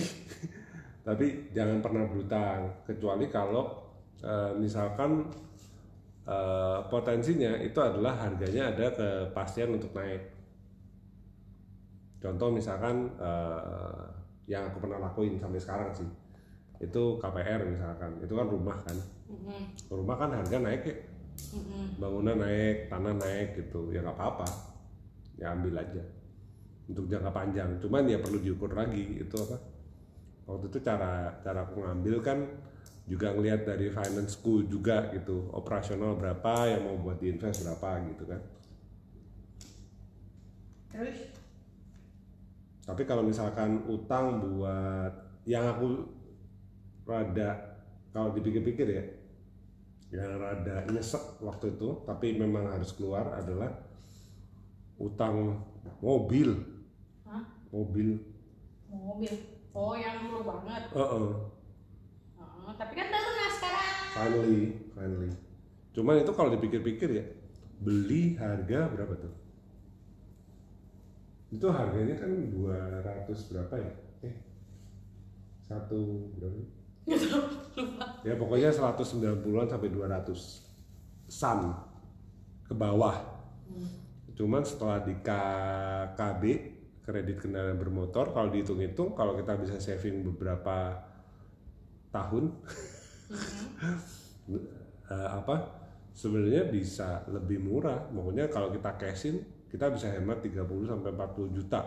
tapi 1.05 1.27
jangan 1.53 1.85
pernah 1.85 2.09
berhutang. 2.09 2.73
Kecuali 2.89 3.29
kalau 3.29 3.93
eh, 4.25 4.53
misalkan 4.57 5.29
eh, 6.25 6.79
potensinya 6.89 7.53
itu 7.61 7.79
adalah 7.81 8.17
harganya 8.17 8.73
ada 8.73 8.87
kepastian 8.93 9.77
untuk 9.77 9.93
naik. 9.93 10.33
Contoh 12.21 12.49
misalkan 12.49 13.13
eh, 13.21 14.05
yang 14.49 14.69
aku 14.69 14.81
pernah 14.81 15.01
lakuin 15.01 15.37
sampai 15.37 15.61
sekarang 15.61 15.91
sih. 15.93 16.09
Itu 16.81 17.21
KPR 17.21 17.65
misalkan 17.69 18.21
itu 18.21 18.33
kan 18.33 18.47
rumah 18.49 18.77
kan. 18.85 18.97
Mhm, 19.25 19.61
rumah 19.93 20.17
kan 20.21 20.31
harga 20.37 20.59
naik 20.61 20.83
ya 20.85 20.97
mhm. 21.57 21.97
bangunan 21.97 22.37
naik 22.45 22.93
tanah 22.93 23.15
naik 23.17 23.49
gitu. 23.61 23.93
Ya 23.93 24.01
nggak 24.05 24.17
apa-apa. 24.17 24.49
Ya 25.41 25.53
ambil 25.53 25.81
aja. 25.81 26.03
Untuk 26.85 27.09
jangka 27.09 27.33
panjang. 27.33 27.81
Cuman 27.81 28.05
ya 28.09 28.21
perlu 28.21 28.41
diukur 28.41 28.73
lagi 28.73 29.21
itu 29.21 29.37
apa. 29.41 29.57
Waktu 30.45 30.69
itu 30.69 30.79
cara 30.85 31.33
cara 31.41 31.65
aku 31.65 31.81
ngambil 31.81 32.21
kan 32.21 32.39
juga 33.05 33.37
ngelihat 33.37 33.69
dari 33.69 33.93
finance 33.93 34.41
school 34.41 34.65
juga 34.65 35.13
gitu 35.13 35.53
operasional 35.53 36.17
berapa 36.17 36.73
yang 36.73 36.89
mau 36.89 36.97
buat 36.97 37.21
diinvest 37.21 37.69
berapa 37.69 38.01
gitu 38.09 38.25
kan. 38.25 38.41
Terus? 40.89 41.19
Tapi 42.85 43.03
kalau 43.05 43.25
misalkan 43.25 43.85
utang 43.89 44.41
buat 44.41 45.13
yang 45.45 45.69
aku 45.69 46.09
rada 47.05 47.77
kalau 48.17 48.33
dipikir-pikir 48.33 48.89
ya 48.89 49.05
yang 50.15 50.41
rada 50.41 50.89
nyesek 50.89 51.43
waktu 51.45 51.77
itu 51.77 52.07
tapi 52.09 52.39
memang 52.41 52.73
harus 52.73 52.97
keluar 52.97 53.37
adalah 53.37 53.69
utang 54.97 55.61
mobil. 56.01 56.57
Hah? 57.29 57.45
mobil. 57.69 58.17
Mobil? 58.89 59.35
Oh 59.75 59.93
yang 59.99 60.23
dulu 60.23 60.47
banget. 60.47 60.87
Heeh, 60.95 61.29
Oh, 62.65 62.75
tapi 62.81 62.93
kan 62.97 63.13
udah 63.13 63.23
lunas 63.23 63.53
sekarang. 63.61 63.93
Finally 64.17 64.63
finally. 64.97 65.31
Cuman 65.95 66.23
itu 66.23 66.33
kalau 66.33 66.51
dipikir-pikir 66.55 67.09
ya 67.13 67.25
beli 67.83 68.39
harga 68.41 68.89
berapa 68.89 69.15
tuh? 69.21 69.35
Itu 71.53 71.71
harganya 71.71 72.17
kan 72.19 72.31
200 72.51 73.51
berapa 73.53 73.75
ya? 73.79 73.93
Eh 74.25 74.35
satu 75.69 76.33
berapa? 76.41 76.57
Ya 78.25 78.35
pokoknya 78.41 78.73
190-an 78.73 79.69
sampai 79.69 79.93
200 79.93 81.29
san 81.29 81.61
ke 82.65 82.73
bawah. 82.73 83.21
Cuman 84.35 84.65
setelah 84.65 85.05
di 85.05 85.15
KKB 85.21 86.43
kredit 87.05 87.37
kendaraan 87.45 87.77
bermotor 87.77 88.33
kalau 88.33 88.49
dihitung-hitung 88.49 89.13
kalau 89.13 89.37
kita 89.37 89.61
bisa 89.61 89.77
saving 89.77 90.25
beberapa 90.25 90.97
tahun. 92.15 92.45
Eh, 95.05 95.29
apa? 95.29 95.69
Sebenarnya 96.17 96.69
bisa 96.69 97.25
lebih 97.29 97.61
murah. 97.61 98.09
Pokoknya 98.09 98.49
kalau 98.49 98.73
kita 98.73 98.97
cashin 98.97 99.41
kita 99.69 99.91
bisa 99.91 100.07
hemat 100.07 100.39
30 100.41 100.65
sampai 100.87 101.11
40 101.13 101.57
juta 101.57 101.81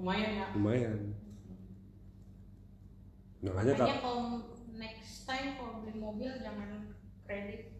lumayan 0.00 0.30
ya. 0.30 0.46
Lumayan. 0.54 0.98
Makanya 3.44 3.72
kak 3.74 3.82
Makanya 3.82 4.00
kalau 4.00 4.22
next 4.78 5.26
time 5.26 5.48
kalau 5.58 5.82
beli 5.82 5.94
mobil 5.98 6.30
jangan 6.40 6.94
kredit. 7.26 7.74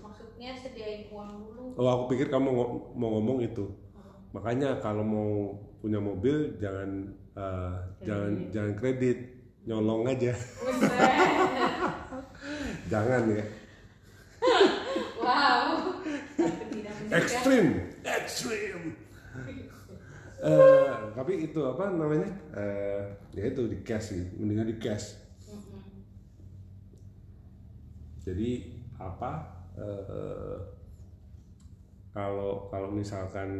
Maksudnya 0.00 0.56
sediain 0.56 1.12
uang 1.12 1.30
dulu. 1.44 1.64
oh 1.76 1.88
aku 1.92 2.04
pikir 2.16 2.32
kamu 2.32 2.48
mau 2.94 3.08
ngomong 3.18 3.44
itu. 3.44 3.68
Makanya 4.32 4.80
kalau 4.80 5.04
mau 5.04 5.32
punya 5.82 6.00
mobil 6.00 6.56
jangan 6.62 7.10
eh, 7.36 7.76
jangan 8.06 8.32
jangan 8.54 8.72
kredit 8.78 9.37
nyolong 9.68 10.08
aja. 10.08 10.32
Jangan 12.90 13.22
ya. 13.28 13.44
Wow. 15.20 16.00
Ekstrim 17.12 17.88
ekstrim 18.04 18.96
Eh, 20.38 20.94
tapi 21.18 21.50
itu 21.50 21.58
apa 21.66 21.90
namanya? 21.90 22.30
Eh, 22.54 23.02
ya 23.34 23.50
itu 23.50 23.66
di 23.66 23.82
cash 23.82 24.14
sih. 24.14 24.22
Mendingan 24.38 24.70
di 24.70 24.78
cash. 24.78 25.18
Jadi 28.22 28.70
apa 29.02 29.50
eh, 29.74 30.56
kalau 32.14 32.70
kalau 32.70 32.94
misalkan 32.94 33.50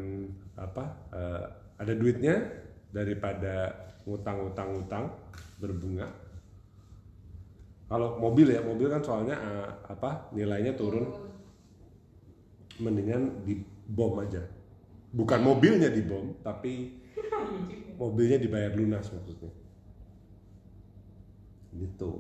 apa 0.54 0.86
eh, 1.10 1.44
ada 1.82 1.92
duitnya 1.98 2.46
daripada 2.94 3.74
ngutang-ngutang-ngutang 4.06 5.10
berbunga. 5.58 6.08
Kalau 7.88 8.20
mobil 8.20 8.52
ya 8.52 8.60
mobil 8.62 8.86
kan 8.88 9.02
soalnya 9.02 9.36
eh, 9.36 9.68
apa 9.90 10.30
nilainya 10.32 10.78
turun. 10.78 11.06
Mendingan 12.78 13.42
di 13.42 13.58
bom 13.90 14.14
aja. 14.22 14.46
Bukan 15.10 15.40
mobilnya 15.42 15.90
di 15.90 16.02
bom 16.06 16.38
tapi 16.46 16.94
mobilnya 17.98 18.38
dibayar 18.38 18.70
lunas 18.78 19.10
maksudnya. 19.10 19.50
Gitu. 21.74 22.12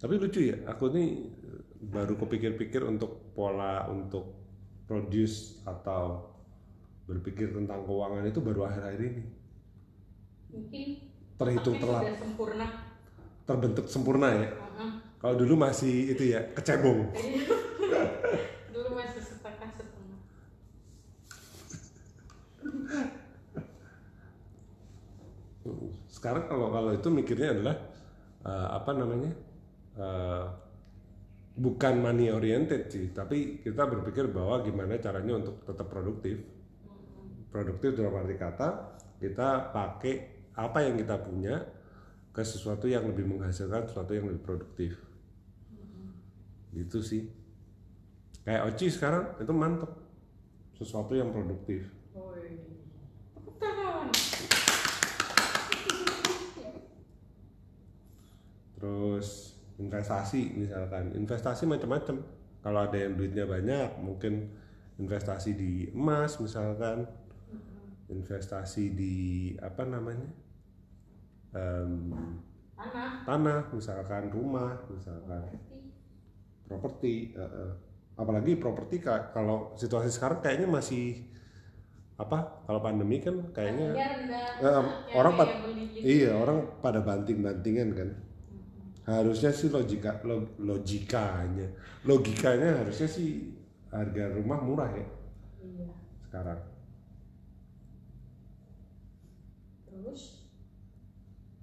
Tapi 0.00 0.14
lucu 0.18 0.40
ya 0.50 0.56
aku 0.66 0.88
nih 0.88 1.08
eh, 1.28 1.62
baru 1.84 2.16
kepikir-pikir 2.16 2.80
untuk 2.88 3.34
pola 3.36 3.86
untuk 3.92 4.40
produce 4.88 5.62
atau 5.68 6.32
berpikir 7.06 7.52
tentang 7.52 7.82
keuangan 7.84 8.24
itu 8.24 8.40
baru 8.40 8.70
akhir-akhir 8.70 9.00
ini. 9.02 9.24
Mungkin 10.52 11.11
terhitung 11.42 11.76
telat 11.82 12.02
sempurna. 12.18 12.66
terbentuk 13.42 13.86
sempurna 13.90 14.28
ya? 14.30 14.48
Heeh. 14.54 14.90
kalau 15.18 15.34
dulu 15.34 15.54
masih 15.58 16.14
itu 16.14 16.30
ya 16.30 16.40
kecebong. 16.54 17.10
Dulu 18.72 18.88
masih 18.96 19.20
setengah 19.20 19.70
setengah. 19.74 20.18
sekarang 26.10 26.44
kalau 26.46 26.70
kalau 26.70 26.90
itu 26.94 27.08
mikirnya 27.10 27.48
adalah 27.54 27.76
eh, 28.46 28.68
apa 28.78 28.90
namanya? 28.94 29.32
Eh, 29.92 30.46
bukan 31.52 32.00
money 32.00 32.32
oriented 32.32 32.88
sih 32.88 33.12
tapi 33.12 33.60
kita 33.60 33.84
berpikir 33.84 34.32
bahwa 34.32 34.64
gimana 34.64 34.96
caranya 35.02 35.42
untuk 35.42 35.66
tetap 35.66 35.86
produktif. 35.90 36.40
Produktif 37.52 37.92
dalam 37.92 38.16
arti 38.16 38.36
kata 38.40 38.68
kita 39.20 39.70
pakai 39.70 40.41
apa 40.52 40.84
yang 40.84 41.00
kita 41.00 41.16
punya 41.16 41.64
ke 42.32 42.40
sesuatu 42.40 42.88
yang 42.88 43.04
lebih 43.08 43.28
menghasilkan 43.28 43.88
sesuatu 43.88 44.16
yang 44.16 44.28
lebih 44.28 44.40
produktif. 44.44 44.96
Gitu 46.72 46.98
sih. 47.04 47.28
Kayak 48.44 48.72
Oci 48.72 48.88
sekarang 48.88 49.36
itu 49.36 49.52
mantep. 49.52 49.92
Sesuatu 50.76 51.12
yang 51.12 51.28
produktif. 51.28 51.92
Terus 58.80 59.60
investasi 59.76 60.56
misalkan. 60.56 61.12
Investasi 61.12 61.68
macam-macam. 61.68 62.16
Kalau 62.64 62.80
ada 62.80 62.96
yang 62.96 63.14
duitnya 63.14 63.44
banyak 63.44 64.00
mungkin 64.00 64.48
investasi 64.96 65.52
di 65.52 65.72
emas 65.92 66.40
misalkan. 66.40 67.04
Investasi 68.08 68.92
di 68.96 69.14
apa 69.60 69.84
namanya 69.84 70.41
Em, 71.52 72.08
Tanah. 72.72 73.10
tanah 73.22 73.60
misalkan 73.70 74.26
rumah 74.28 74.74
misalkan 74.88 75.44
properti 76.64 77.30
eh. 77.32 77.72
apalagi 78.14 78.56
properti 78.56 78.98
ka- 78.98 79.30
kalau 79.30 79.72
situasi 79.74 80.08
sekarang 80.08 80.40
kayaknya 80.40 80.66
masih 80.66 81.28
apa 82.14 82.64
kalau 82.64 82.80
pandemi 82.80 83.18
kan 83.18 83.36
kayaknya 83.52 83.92
rendah. 83.92 84.48
Eh, 84.60 84.82
orang 85.12 85.34
pad- 85.34 85.54
gitu. 85.68 86.00
iya 86.02 86.30
orang 86.32 86.58
pada 86.78 87.00
banting-bantingan 87.00 87.88
kan 87.92 88.08
harusnya 89.04 89.50
sih 89.50 89.68
logika 89.68 90.22
lo- 90.22 90.56
logikanya 90.58 91.68
logikanya 92.02 92.80
harusnya 92.80 93.06
sih 93.06 93.52
harga 93.88 94.32
rumah 94.32 94.58
murah 94.58 94.90
ya 94.90 95.06
Iya. 95.60 95.88
sekarang 96.24 96.60
Terus 99.84 100.22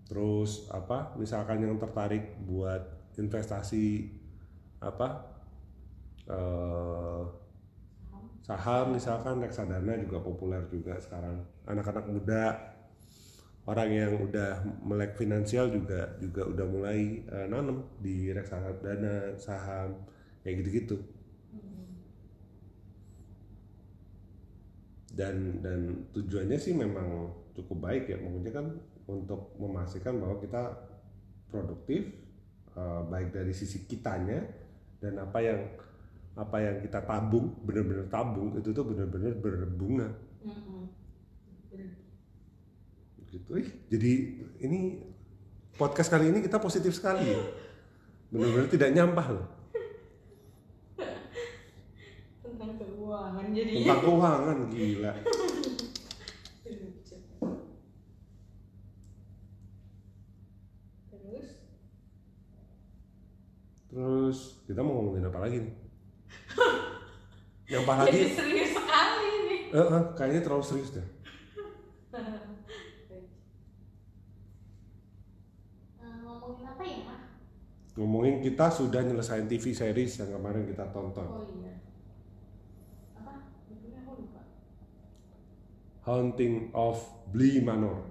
terus 0.10 0.66
apa 0.74 1.14
misalkan 1.22 1.62
yang 1.62 1.78
tertarik 1.78 2.34
buat 2.50 2.82
investasi 3.22 4.10
apa 4.82 5.08
eh, 6.26 7.24
saham 8.50 8.98
misalkan 8.98 9.38
reksadana 9.46 9.94
juga 10.02 10.18
populer 10.26 10.66
juga 10.74 10.98
sekarang. 10.98 11.46
Anak-anak 11.70 12.06
muda 12.10 12.44
orang 13.70 13.90
yang 13.94 14.14
udah 14.26 14.66
melek 14.82 15.14
finansial 15.14 15.70
juga 15.70 16.18
juga 16.18 16.50
udah 16.50 16.66
mulai 16.66 17.22
eh, 17.30 17.46
nanam 17.46 17.86
di 18.02 18.34
reksadana 18.34 19.38
saham 19.38 20.02
kayak 20.42 20.66
gitu-gitu. 20.66 20.98
Dan 25.14 25.62
dan 25.62 26.10
tujuannya 26.16 26.58
sih 26.58 26.74
memang 26.74 27.30
cukup 27.54 27.78
baik 27.86 28.04
ya. 28.10 28.18
Maksudnya 28.18 28.54
kan 28.56 28.66
untuk 29.10 29.58
memastikan 29.58 30.22
bahwa 30.22 30.38
kita 30.38 30.78
produktif 31.50 32.14
eh, 32.78 33.02
baik 33.10 33.34
dari 33.34 33.54
sisi 33.58 33.90
kitanya 33.90 34.46
dan 35.02 35.18
apa 35.18 35.40
yang 35.42 35.62
apa 36.38 36.58
yang 36.62 36.78
kita 36.80 37.02
tabung 37.04 37.58
benar-benar 37.66 38.08
tabung 38.08 38.56
itu 38.56 38.70
tuh 38.70 38.86
benar-benar 38.86 39.34
berbunga. 39.42 40.08
Mm-mm. 40.46 40.88
gitu. 43.30 43.62
Jadi 43.94 44.12
ini 44.64 45.04
podcast 45.78 46.10
kali 46.10 46.34
ini 46.34 46.42
kita 46.42 46.58
positif 46.58 46.96
sekali. 46.98 47.30
Ya 47.30 47.42
benar-benar 48.30 48.70
tidak 48.70 48.90
nyampah 48.94 49.28
loh. 49.34 49.48
Tentang 52.46 52.78
keuangan 52.78 53.46
jadinya. 53.58 53.82
tentang 53.82 54.00
keuangan 54.06 54.58
gila 54.70 55.14
Terus 61.10 61.50
terus 63.90 64.59
kita 64.70 64.80
mau 64.80 64.94
ngomongin 64.96 65.26
apa 65.26 65.40
lagi 65.42 65.58
nih 65.60 65.74
nyampah 67.70 67.96
jadi 68.00 68.06
lagi 68.06 68.22
serius 68.32 68.72
sekali 68.72 69.30
nih. 69.48 69.62
Eh, 69.72 69.88
eh, 69.90 70.04
kayaknya 70.14 70.42
terlalu 70.42 70.64
serius 70.64 70.92
deh 70.94 71.08
Nah, 76.00 76.14
ngomongin 76.24 76.66
apa 76.66 76.84
ya, 76.84 76.98
Mah? 77.04 77.22
ngomongin 77.94 78.36
kita 78.40 78.66
sudah 78.70 79.02
nyelesain 79.02 79.46
TV 79.46 79.66
series 79.72 80.14
yang 80.18 80.32
kemarin 80.32 80.64
kita 80.64 80.86
tonton 80.90 81.26
Oh 81.26 81.44
iya. 81.52 81.74
Apa? 83.16 83.34
Judulnya 83.68 84.00
aku 84.02 84.12
lupa. 84.24 84.42
Haunting 86.02 86.56
of 86.72 86.98
Bly 87.28 87.60
Manor 87.60 88.02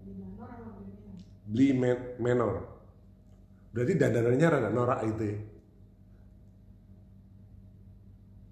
Di 0.00 0.10
Manor 0.16 0.48
apa? 0.48 0.70
Bly 1.44 1.68
Ma- 1.72 2.06
Manor 2.18 2.54
berarti 3.70 3.92
dandanannya 3.94 4.46
rada 4.48 4.70
norak 4.72 5.00
itu 5.04 5.22
ya 5.22 5.38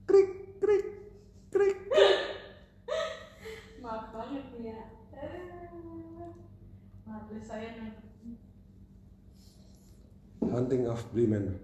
krik 0.04 0.30
krik 0.60 0.86
krik 1.48 1.76
Maaf 3.80 4.12
banget 4.12 4.44
nih 4.54 4.68
ya. 4.68 4.80
Eh, 5.12 6.28
Males 7.04 7.44
saya 7.44 7.68
nonton. 7.76 8.00
Haunting 10.54 10.86
of 10.86 11.02
Bly 11.10 11.26
Manor 11.26 11.58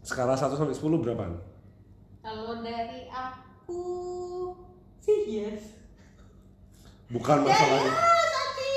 skala 0.00 0.32
1 0.32 0.52
sampai 0.52 0.72
10 0.72 1.00
berapaan? 1.00 1.32
Kalau 2.20 2.60
dari 2.60 3.08
aku 3.08 3.82
sih 5.00 5.20
yes. 5.28 5.80
bukan 7.08 7.40
masalah 7.40 7.80
Yes, 7.84 8.32
Ati. 8.34 8.76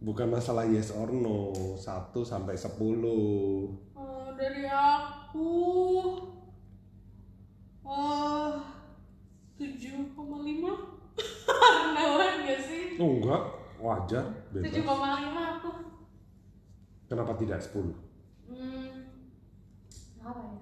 bukan 0.00 0.28
masalah 0.28 0.64
yes 0.66 0.90
or 0.90 1.10
no. 1.10 1.50
1 1.74 1.82
sampai 2.22 2.54
10 2.54 2.66
Oh, 3.94 4.26
dari 4.34 4.66
aku 4.66 5.50
oh 7.82 8.50
tujuh 9.54 10.10
koma 10.14 10.42
lima. 10.42 10.72
Rendah 11.46 12.06
banget 12.16 12.38
gak 12.42 12.60
sih? 12.66 12.84
Oh 12.98 13.18
enggak 13.18 13.42
wajar 13.78 14.24
bebas. 14.50 14.74
Koma 14.82 15.08
lima 15.18 15.62
tuh 15.62 15.76
Kenapa 17.12 17.36
tidak 17.36 17.60
10? 17.60 17.92
hmm, 18.48 18.88
apa 20.18 20.40
ya 20.40 20.56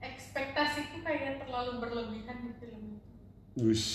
ekspektasiku 0.00 1.04
kayak 1.04 1.38
terlalu 1.38 1.76
berlebihan 1.78 2.40
di 2.40 2.52
film 2.56 2.96
itu 2.96 3.12
Wush. 3.58 3.88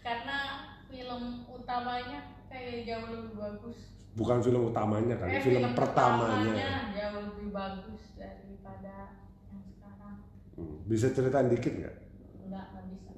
karena 0.00 0.38
film 0.86 1.22
utamanya 1.46 2.20
kayak 2.46 2.84
jauh 2.84 3.08
lebih 3.10 3.36
bagus 3.36 3.78
Bukan 4.14 4.38
film 4.40 4.70
utamanya 4.70 5.18
kan, 5.18 5.26
Eh, 5.26 5.42
film, 5.42 5.74
pertamanya. 5.74 6.54
jauh 6.92 7.18
lebih 7.28 7.50
bagus 7.50 8.14
daripada 8.14 9.20
yang 9.50 9.64
sekarang 9.66 10.16
Hmm, 10.54 10.76
Bisa 10.86 11.10
ceritain 11.10 11.50
dikit 11.50 11.72
nggak? 11.74 11.94
enggak 12.40 12.64
nggak 12.70 12.84
bisa 12.88 13.12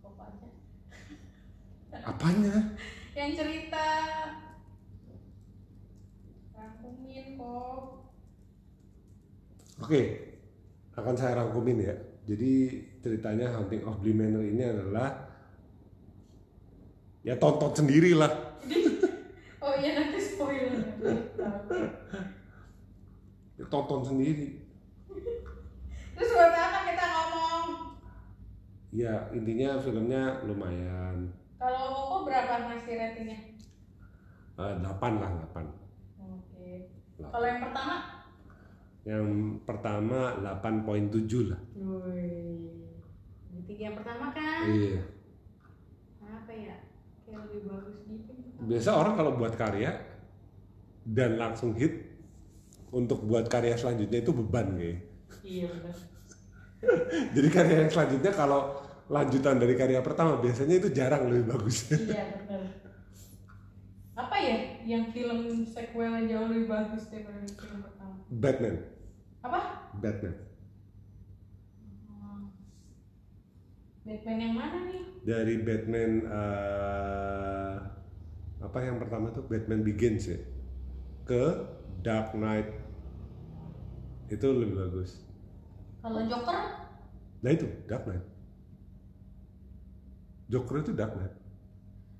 kok 0.00 0.14
aja 0.16 0.48
Apanya? 2.02 2.54
yang 3.18 3.30
cerita 3.30 3.86
rangkumin 6.88 7.36
kok 7.36 7.80
Oke, 9.78 10.02
akan 10.98 11.14
saya 11.14 11.38
rangkumin 11.38 11.78
ya. 11.78 11.94
Jadi 12.26 12.52
ceritanya 12.98 13.46
Haunting 13.54 13.86
of 13.86 14.02
Bly 14.02 14.10
Manor 14.10 14.42
ini 14.42 14.58
adalah 14.60 15.30
ya 17.22 17.38
tonton 17.38 17.70
sendiri 17.72 18.10
lah. 18.10 18.26
oh 19.64 19.74
iya 19.78 20.02
nanti 20.02 20.18
spoiler 20.18 20.82
Ya, 23.54 23.64
tonton 23.66 24.02
sendiri. 24.02 24.66
terus 26.14 26.30
buat 26.34 26.50
apa 26.50 26.78
kita 26.84 27.04
ngomong 27.06 27.66
Ya 28.90 29.30
intinya 29.30 29.78
filmnya 29.78 30.42
lumayan. 30.42 31.30
kalau 31.54 31.86
koko 31.94 32.16
berapa 32.26 32.66
ngasih 32.66 32.94
ratingnya 32.98 33.38
Eh, 34.58 34.74
8 34.74 35.22
lah 35.22 35.30
8. 35.54 35.87
Oke 37.18 37.28
kalau 37.28 37.46
yang 37.46 37.60
pertama 37.60 37.94
Yang 39.02 39.26
pertama 39.64 40.18
8.7 40.36 41.48
lah. 41.48 41.60
Wih. 41.72 42.68
Berarti 43.48 43.72
yang 43.74 43.96
pertama 43.96 44.26
kan 44.30 44.68
Iya. 44.68 45.00
apa 46.20 46.52
ya 46.52 46.76
kayak 47.24 47.40
lebih 47.46 47.60
bagus 47.66 47.98
gitu 48.04 48.32
Biasa 48.60 48.90
orang 48.92 49.14
kalau 49.14 49.32
buat 49.34 49.54
karya 49.54 49.90
dan 51.04 51.36
langsung 51.36 51.72
hit 51.72 52.04
untuk 52.90 53.22
buat 53.22 53.46
karya 53.46 53.74
selanjutnya 53.74 54.20
itu 54.20 54.32
beban 54.34 54.76
kayak. 54.76 55.00
iya 55.40 55.66
benar 55.68 55.96
Jadi 57.34 57.48
karya 57.48 57.76
yang 57.82 57.90
selanjutnya 57.90 58.32
kalau 58.32 58.60
lanjutan 59.08 59.56
dari 59.56 59.72
karya 59.72 60.00
pertama 60.00 60.36
biasanya 60.36 60.76
itu 60.76 60.88
jarang 60.90 61.26
lebih 61.26 61.48
bagus. 61.48 61.88
iya 61.96 62.28
benar 62.38 62.60
apa 64.18 64.34
ya 64.34 64.58
yang 64.82 65.14
film 65.14 65.62
sequelnya 65.62 66.26
jauh 66.26 66.50
lebih 66.50 66.66
bagus 66.66 67.06
daripada 67.06 67.38
film 67.46 67.86
pertama 67.86 68.18
Batman, 68.28 68.76
apa 69.40 69.60
Batman. 70.02 70.34
Hmm. 72.10 72.50
Batman 74.02 74.38
yang 74.42 74.54
mana 74.54 74.78
nih 74.84 75.02
Dari 75.22 75.54
Batman 75.62 76.10
eh, 76.26 77.74
apa 78.58 78.78
yang 78.82 78.98
pertama 78.98 79.30
tuh 79.30 79.46
Batman 79.46 79.86
Begins 79.86 80.26
ya 80.26 80.38
ke 81.22 81.44
Dark 82.02 82.34
Knight 82.34 82.68
itu 84.28 84.44
lebih 84.44 84.76
bagus. 84.76 85.24
kalau 86.02 86.26
Joker 86.26 86.90
Nah 87.38 87.54
itu 87.54 87.70
Dark 87.86 88.02
Knight. 88.02 88.26
Joker 90.48 90.82
itu 90.82 90.92
Dark 90.92 91.14
Knight. 91.14 91.34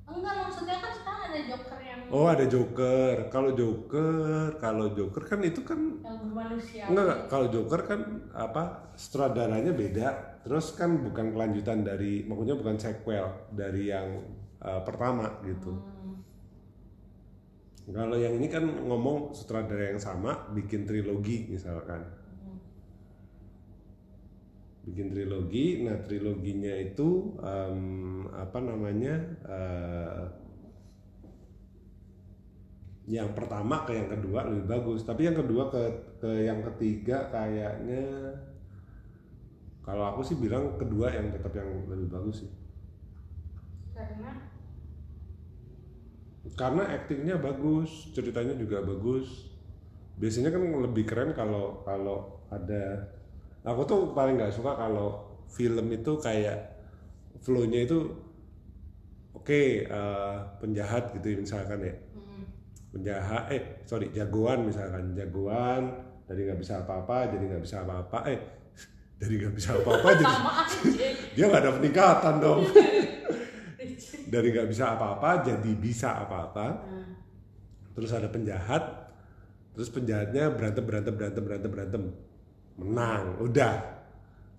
enggak 0.09 0.35
maksudnya 0.41 0.81
kan 0.81 0.93
sekarang 0.95 1.23
ada 1.29 1.41
Joker 1.45 1.68
Oh 2.09 2.25
ada 2.25 2.49
Joker. 2.49 3.29
Kalau 3.29 3.53
Joker, 3.53 4.57
kalau 4.57 4.97
Joker 4.97 5.23
kan 5.29 5.41
itu 5.45 5.61
kan 5.61 6.01
yang 6.01 6.17
bermanusia 6.25 6.89
enggak, 6.89 7.29
kalau 7.29 7.53
Joker 7.53 7.85
kan 7.85 8.01
apa 8.33 8.93
sutradaranya 8.97 9.77
beda. 9.77 10.41
Terus 10.49 10.73
kan 10.73 11.05
bukan 11.05 11.37
kelanjutan 11.37 11.85
dari, 11.85 12.25
maksudnya 12.25 12.57
bukan 12.57 12.77
sequel 12.81 13.53
dari 13.53 13.93
yang 13.93 14.25
uh, 14.65 14.81
pertama 14.81 15.37
gitu. 15.45 15.77
Hmm. 15.77 16.25
Kalau 17.93 18.17
yang 18.17 18.41
ini 18.41 18.49
kan 18.49 18.65
ngomong 18.65 19.37
sutradara 19.37 19.93
yang 19.93 20.01
sama 20.01 20.49
bikin 20.57 20.89
trilogi 20.89 21.53
misalkan. 21.53 22.01
Hmm. 22.41 22.57
Bikin 24.89 25.13
trilogi, 25.13 25.85
nah 25.85 26.01
triloginya 26.01 26.73
itu 26.81 27.37
em, 27.45 28.25
apa 28.33 28.59
namanya? 28.61 29.15
eh, 29.45 30.25
yang 33.09 33.33
pertama 33.33 33.89
ke 33.89 33.93
yang 33.97 34.09
kedua 34.13 34.41
lebih 34.49 34.65
bagus, 34.69 35.01
tapi 35.09 35.25
yang 35.29 35.37
kedua 35.41 35.73
ke 35.73 35.83
ke 36.21 36.31
yang 36.49 36.61
ketiga 36.73 37.33
kayaknya 37.33 38.05
kalau 39.87 40.05
aku 40.13 40.21
sih 40.21 40.37
bilang 40.37 40.77
kedua 40.77 41.09
yang 41.17 41.33
tetap 41.33 41.53
yang 41.57 41.69
lebih 41.89 42.09
bagus 42.13 42.45
sih. 42.45 42.51
karena 43.97 44.31
Karena 46.59 46.83
aktingnya 46.97 47.37
bagus, 47.39 48.11
ceritanya 48.17 48.55
juga 48.59 48.83
bagus. 48.83 49.47
Biasanya 50.19 50.51
kan 50.55 50.63
lebih 50.85 51.05
keren 51.07 51.31
kalau 51.37 51.85
kalau 51.87 52.19
ada. 52.51 53.07
Aku 53.63 53.83
tuh 53.85 54.01
paling 54.17 54.41
nggak 54.41 54.55
suka 54.55 54.75
kalau 54.75 55.09
film 55.49 55.87
itu 55.93 56.13
kayak 56.19 56.59
flow-nya 57.45 57.85
itu 57.87 57.99
oke 59.37 59.61
eh, 59.89 60.37
penjahat 60.61 61.15
gitu 61.17 61.41
misalkan 61.45 61.81
ya. 61.85 61.95
Penjahat 62.93 63.53
eh 63.53 63.63
sorry 63.85 64.09
jagoan 64.13 64.69
misalkan. 64.69 65.13
Jagoan 65.13 65.83
dari 66.29 66.45
nggak 66.45 66.61
bisa 66.61 66.85
apa-apa 66.85 67.33
jadi 67.33 67.45
nggak 67.57 67.63
bisa 67.65 67.77
apa-apa 67.85 68.19
eh 68.29 68.41
dari 69.21 69.35
nggak 69.41 69.55
bisa 69.57 69.71
apa-apa 69.81 70.09
jadi 70.17 70.35
dia 71.35 71.45
nggak 71.49 71.63
ada 71.65 71.73
peningkatan 71.77 72.35
dong. 72.41 72.63
Dari 74.29 74.53
nggak 74.53 74.69
bisa 74.69 74.93
apa-apa 74.93 75.41
jadi 75.41 75.73
bisa 75.73 76.21
apa-apa. 76.21 76.67
Nah, 76.85 77.17
terus 77.97 78.13
ada 78.13 78.29
penjahat 78.29 79.09
terus 79.73 79.89
penjahatnya 79.89 80.53
berantem 80.53 80.85
berantem 80.85 81.17
berantem 81.17 81.43
berantem 81.49 81.71
berantem. 81.73 82.03
Menang 82.77 83.41
udah. 83.41 84.05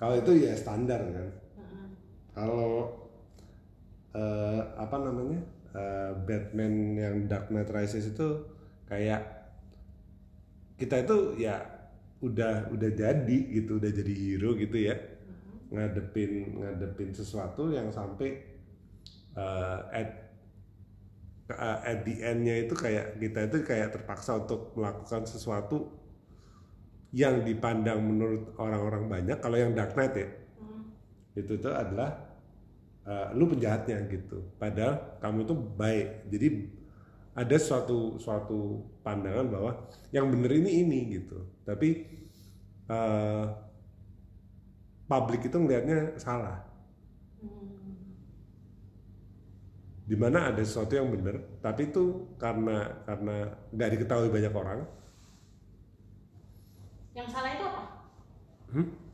Kalau 0.01 0.17
itu 0.17 0.41
ya 0.41 0.57
standar 0.57 1.05
kan. 1.05 1.29
Heeh. 1.29 1.85
kalau 2.33 2.97
eh, 4.17 4.61
apa 4.73 4.95
namanya 4.97 5.37
eh, 5.79 6.11
Batman 6.27 6.99
yang 6.99 7.15
Dark 7.31 7.47
Knight 7.47 7.71
Rises 7.71 8.11
itu 8.11 8.43
kayak 8.91 9.23
kita 10.75 11.07
itu 11.07 11.39
ya 11.39 11.63
udah 12.19 12.67
udah 12.71 12.91
jadi 12.91 13.37
gitu 13.55 13.79
udah 13.79 13.91
jadi 13.91 14.13
hero 14.13 14.59
gitu 14.59 14.75
ya. 14.75 14.95
Ngadepin 15.71 16.59
ngadepin 16.59 17.15
sesuatu 17.15 17.71
yang 17.71 17.87
sampai 17.87 18.43
eh, 19.39 19.79
at 19.95 20.29
uh, 21.53 21.79
at 21.81 22.05
the 22.05 22.21
end-nya 22.21 22.67
itu 22.67 22.75
kayak 22.77 23.17
kita 23.17 23.49
itu 23.49 23.57
kayak 23.65 23.89
terpaksa 23.95 24.37
untuk 24.37 24.73
melakukan 24.77 25.25
sesuatu 25.25 25.89
yang 27.09 27.41
dipandang 27.41 28.05
menurut 28.05 28.53
orang-orang 28.61 29.09
banyak. 29.09 29.37
Kalau 29.41 29.57
yang 29.57 29.73
Dark 29.73 29.97
Knight 29.97 30.13
ya. 30.13 30.29
Hmm. 30.61 30.93
itu 31.33 31.57
tuh 31.57 31.73
adalah 31.73 32.28
uh, 33.05 33.31
lu 33.35 33.45
penjahatnya 33.47 34.03
gitu. 34.09 34.43
Padahal 34.59 35.19
kamu 35.23 35.39
tuh 35.45 35.57
baik. 35.57 36.27
Jadi 36.31 36.47
ada 37.37 37.55
suatu 37.55 38.19
suatu 38.19 38.83
pandangan 39.05 39.47
bahwa 39.47 39.71
yang 40.11 40.27
bener 40.27 40.51
ini 40.59 40.83
ini 40.83 40.99
gitu. 41.21 41.39
Tapi 41.63 42.07
uh, 42.89 43.45
publik 45.07 45.47
itu 45.47 45.55
ngelihatnya 45.55 46.19
salah. 46.19 46.67
Di 50.09 50.17
mana 50.17 50.49
ada 50.49 50.65
sesuatu 50.65 50.97
yang 50.97 51.13
benar 51.13 51.37
tapi 51.61 51.93
itu 51.93 52.33
karena 52.41 53.05
karena 53.05 53.53
nggak 53.69 53.89
diketahui 53.93 54.33
banyak 54.33 54.53
orang. 54.57 54.79
Yang 57.13 57.27
salah 57.29 57.51
itu 57.53 57.63
apa? 57.67 57.83
Hmm? 58.73 59.08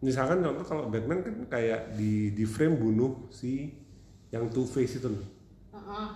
Misalkan 0.00 0.40
contoh 0.40 0.64
kalau 0.64 0.88
Batman 0.88 1.20
kan 1.20 1.36
kayak 1.46 1.92
di 1.94 2.32
di 2.32 2.44
frame 2.44 2.76
bunuh 2.76 3.28
si 3.28 3.68
yang 4.28 4.48
Two 4.48 4.64
Face 4.64 4.96
itu 4.96 5.08
loh 5.08 5.24
Heeh. 5.70 6.08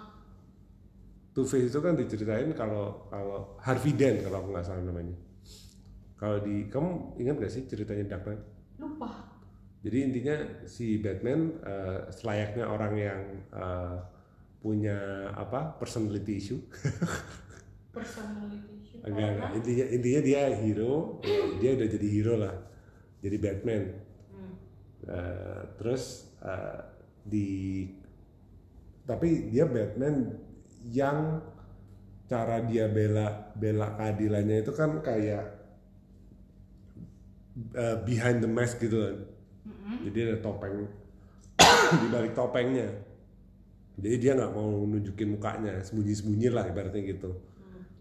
Two 1.31 1.44
Face 1.44 1.66
itu 1.66 1.79
kan 1.79 1.92
diceritain 1.92 2.49
kalau 2.55 3.07
kalau 3.09 3.59
Harvey 3.59 3.92
Dent 3.92 4.23
kalau 4.23 4.40
aku 4.40 4.49
nggak 4.51 4.64
salah 4.64 4.81
namanya. 4.81 5.16
Kalau 6.14 6.38
di 6.40 6.70
kamu 6.70 7.18
ingat 7.18 7.37
gak 7.37 7.53
sih 7.53 7.66
ceritanya 7.66 8.07
Dark 8.07 8.25
Knight? 8.25 8.40
Lupa. 8.79 9.35
Jadi 9.83 9.99
intinya 10.01 10.37
si 10.64 10.97
Batman 10.97 11.59
eh, 11.61 11.99
selayaknya 12.09 12.64
orang 12.64 12.94
yang 12.94 13.20
eh, 13.51 13.97
punya 14.62 14.97
apa 15.35 15.75
personality 15.77 16.38
issue. 16.38 16.61
Personality 17.92 18.70
issue. 18.81 18.99
Karena- 19.03 19.53
Intinya, 19.53 19.85
intinya 19.90 20.20
dia 20.23 20.42
hero, 20.55 21.18
dia 21.59 21.70
udah 21.77 21.88
jadi 21.90 22.09
hero 22.09 22.35
lah, 22.40 22.55
jadi 23.24 23.37
Batman. 23.40 23.82
Hmm. 24.37 24.54
Eh, 25.08 25.62
terus 25.80 26.28
eh, 26.44 26.80
di, 27.24 27.48
tapi 29.08 29.48
dia 29.48 29.64
Batman 29.64 30.28
yang 30.92 31.40
cara 32.28 32.60
dia 32.64 32.88
bela 32.88 33.52
bela 33.56 33.96
keadilannya 33.96 34.64
itu 34.64 34.72
kan 34.72 35.00
kayak 35.04 35.44
uh, 37.76 37.96
behind 38.04 38.40
the 38.44 38.50
mask 38.50 38.80
gitu 38.80 39.00
kan. 39.00 39.16
Jadi 40.04 40.18
ada 40.28 40.37
topeng 40.40 40.88
di 42.00 42.06
balik 42.12 42.32
topengnya. 42.37 42.88
Jadi 44.00 44.16
dia 44.18 44.32
nggak 44.34 44.52
mau 44.52 44.84
nunjukin 44.84 45.38
mukanya 45.38 45.80
sembunyi-sembunyi 45.84 46.48
lah 46.50 46.64
ibaratnya 46.68 47.02
gitu. 47.04 47.30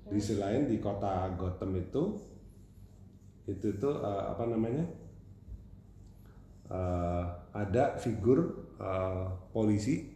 Di 0.10 0.20
sisi 0.20 0.40
lain 0.40 0.68
di 0.68 0.80
kota 0.80 1.32
Gotham 1.36 1.76
itu 1.80 2.18
itu 3.44 3.76
itu 3.76 3.90
uh, 3.92 4.32
apa 4.32 4.48
namanya 4.48 4.88
uh, 6.74 7.26
ada 7.54 8.02
figur 8.02 8.74
uh, 8.82 9.30
polisi 9.54 10.10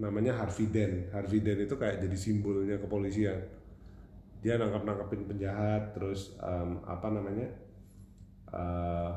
namanya 0.00 0.40
Harvey 0.40 0.68
Dent. 0.72 1.12
Harvey 1.12 1.44
Dent 1.44 1.68
itu 1.68 1.76
kayak 1.76 2.00
jadi 2.00 2.16
simbolnya 2.16 2.76
kepolisian. 2.80 3.38
Dia 4.40 4.56
nangkap 4.60 4.84
nangkapin 4.84 5.28
penjahat, 5.28 5.96
terus 5.96 6.36
um, 6.40 6.84
apa 6.84 7.08
namanya 7.12 7.48
uh, 8.52 9.12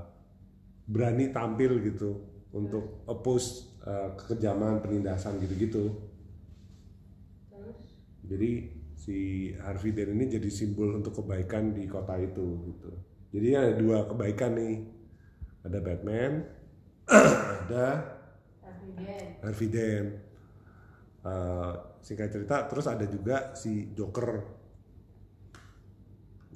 berani 0.87 1.31
tampil 1.31 1.79
gitu 1.83 2.23
untuk 2.55 3.05
oppose 3.05 3.79
uh, 3.85 4.15
kekejaman 4.15 4.81
penindasan 4.81 5.37
gitu-gitu. 5.43 6.09
Jadi 8.29 8.51
si 8.93 9.17
Harvey 9.57 9.91
Dent 9.95 10.13
ini 10.13 10.29
jadi 10.29 10.49
simbol 10.51 10.95
untuk 10.95 11.23
kebaikan 11.23 11.73
di 11.73 11.89
kota 11.89 12.13
itu 12.19 12.45
gitu. 12.67 12.91
Jadi 13.29 13.47
ada 13.53 13.73
dua 13.77 14.05
kebaikan 14.09 14.53
nih. 14.57 14.98
Ada 15.65 15.79
Batman, 15.83 16.31
ada 17.67 17.87
Harvey 19.43 19.67
Dent. 19.67 20.07
Uh, 21.19 21.99
singkat 21.99 22.31
cerita 22.31 22.63
terus 22.71 22.87
ada 22.87 23.03
juga 23.03 23.51
si 23.55 23.91
Joker. 23.91 24.59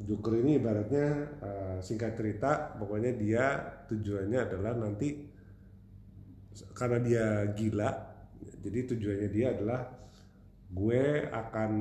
Joker 0.03 0.33
ini 0.39 0.57
ibaratnya 0.57 1.07
uh, 1.39 1.77
singkat 1.83 2.15
cerita 2.15 2.75
pokoknya 2.79 3.11
dia 3.15 3.45
tujuannya 3.87 4.39
adalah 4.39 4.73
nanti 4.75 5.29
karena 6.73 6.97
dia 6.99 7.25
gila 7.53 7.91
jadi 8.63 8.79
tujuannya 8.93 9.29
dia 9.29 9.47
adalah 9.53 9.81
gue 10.73 11.29
akan 11.29 11.71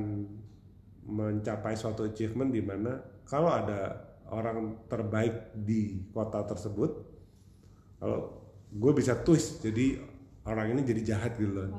mencapai 1.03 1.73
suatu 1.75 2.07
achievement 2.07 2.53
di 2.53 2.61
mana 2.63 3.01
kalau 3.27 3.51
ada 3.51 4.13
orang 4.29 4.87
terbaik 4.87 5.51
di 5.57 6.09
kota 6.13 6.45
tersebut 6.47 7.12
kalau 8.03 8.19
gue 8.67 8.91
bisa 8.99 9.15
twist 9.23 9.63
jadi 9.63 9.95
orang 10.43 10.75
ini 10.75 10.83
jadi 10.83 11.15
jahat 11.15 11.39
gitu 11.39 11.55
loh. 11.55 11.71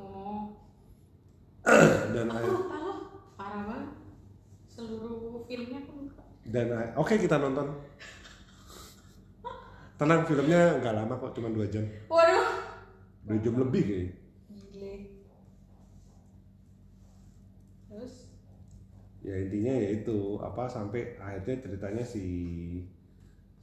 Dan 2.17 2.33
aku 2.33 2.49
lupa 2.49 2.77
loh 2.81 2.99
parah 3.37 3.69
banget. 3.69 3.93
Seluruh 4.65 5.45
filmnya 5.45 5.85
aku 5.85 6.09
lupa. 6.09 6.25
Dan 6.49 6.73
oke 6.97 7.13
okay, 7.13 7.21
kita 7.21 7.37
nonton. 7.37 7.77
Tenang 10.01 10.25
filmnya 10.25 10.81
nggak 10.81 10.97
lama 10.97 11.15
kok 11.21 11.37
cuma 11.37 11.53
dua 11.53 11.69
jam. 11.69 11.85
Waduh. 12.09 12.49
Dua 13.29 13.37
jam 13.45 13.55
lebih 13.61 13.83
kayak 13.85 14.09
Gile. 14.49 14.95
terus? 17.93 18.33
Ya 19.21 19.45
intinya 19.45 19.77
ya 19.77 19.89
itu. 19.93 20.41
Apa 20.41 20.73
sampai 20.73 21.21
akhirnya 21.21 21.61
ceritanya 21.61 22.01
si 22.01 22.25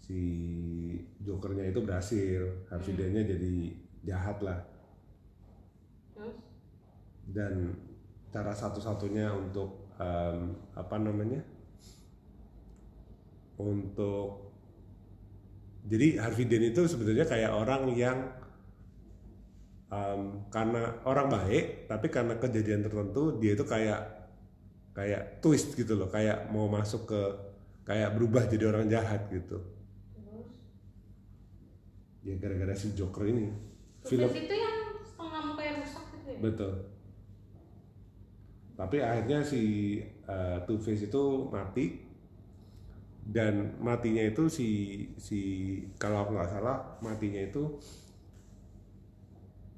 si 0.02 0.22
jokernya 1.22 1.70
itu 1.70 1.80
berhasil. 1.86 2.42
Harvey 2.68 2.94
hmm. 2.98 3.30
jadi 3.30 3.54
jahat 4.02 4.38
lah. 4.42 4.60
Terus? 6.18 6.36
Dan 7.30 7.78
cara 8.34 8.52
satu-satunya 8.52 9.30
untuk 9.30 9.94
um, 10.02 10.58
apa 10.74 10.96
namanya? 10.98 11.42
Untuk 13.62 14.50
jadi 15.86 16.18
Harvey 16.22 16.50
Dent 16.50 16.74
itu 16.74 16.82
sebenarnya 16.90 17.26
kayak 17.30 17.52
orang 17.54 17.94
yang 17.94 18.18
um, 19.94 20.46
karena 20.50 21.02
orang 21.06 21.30
baik 21.30 21.90
tapi 21.90 22.08
karena 22.10 22.38
kejadian 22.38 22.86
tertentu 22.86 23.38
dia 23.42 23.54
itu 23.54 23.66
kayak 23.66 24.02
kayak 24.98 25.42
twist 25.46 25.78
gitu 25.78 25.94
loh. 25.94 26.10
Kayak 26.10 26.50
mau 26.50 26.66
masuk 26.66 27.06
ke 27.06 27.22
kayak 27.86 28.18
berubah 28.18 28.50
jadi 28.50 28.66
orang 28.70 28.90
jahat 28.90 29.30
gitu 29.30 29.81
ya 32.22 32.34
gara-gara 32.38 32.74
si 32.78 32.94
Joker 32.94 33.26
ini. 33.30 33.50
Film 34.02 34.30
itu 34.34 34.56
yang 34.56 34.98
setengah 35.06 35.42
muka 35.46 35.62
yang 35.62 35.78
rusak 35.82 36.06
gitu 36.18 36.30
ya? 36.34 36.40
betul. 36.42 36.74
Tapi 38.78 38.98
akhirnya 38.98 39.40
si 39.46 39.62
uh, 40.26 40.58
Two 40.66 40.82
Face 40.82 41.06
itu 41.06 41.24
mati. 41.50 42.10
Dan 43.22 43.78
matinya 43.78 44.26
itu 44.26 44.50
si 44.50 44.68
si 45.14 45.40
kalau 46.02 46.26
nggak 46.34 46.58
salah 46.58 46.98
matinya 47.06 47.38
itu 47.38 47.78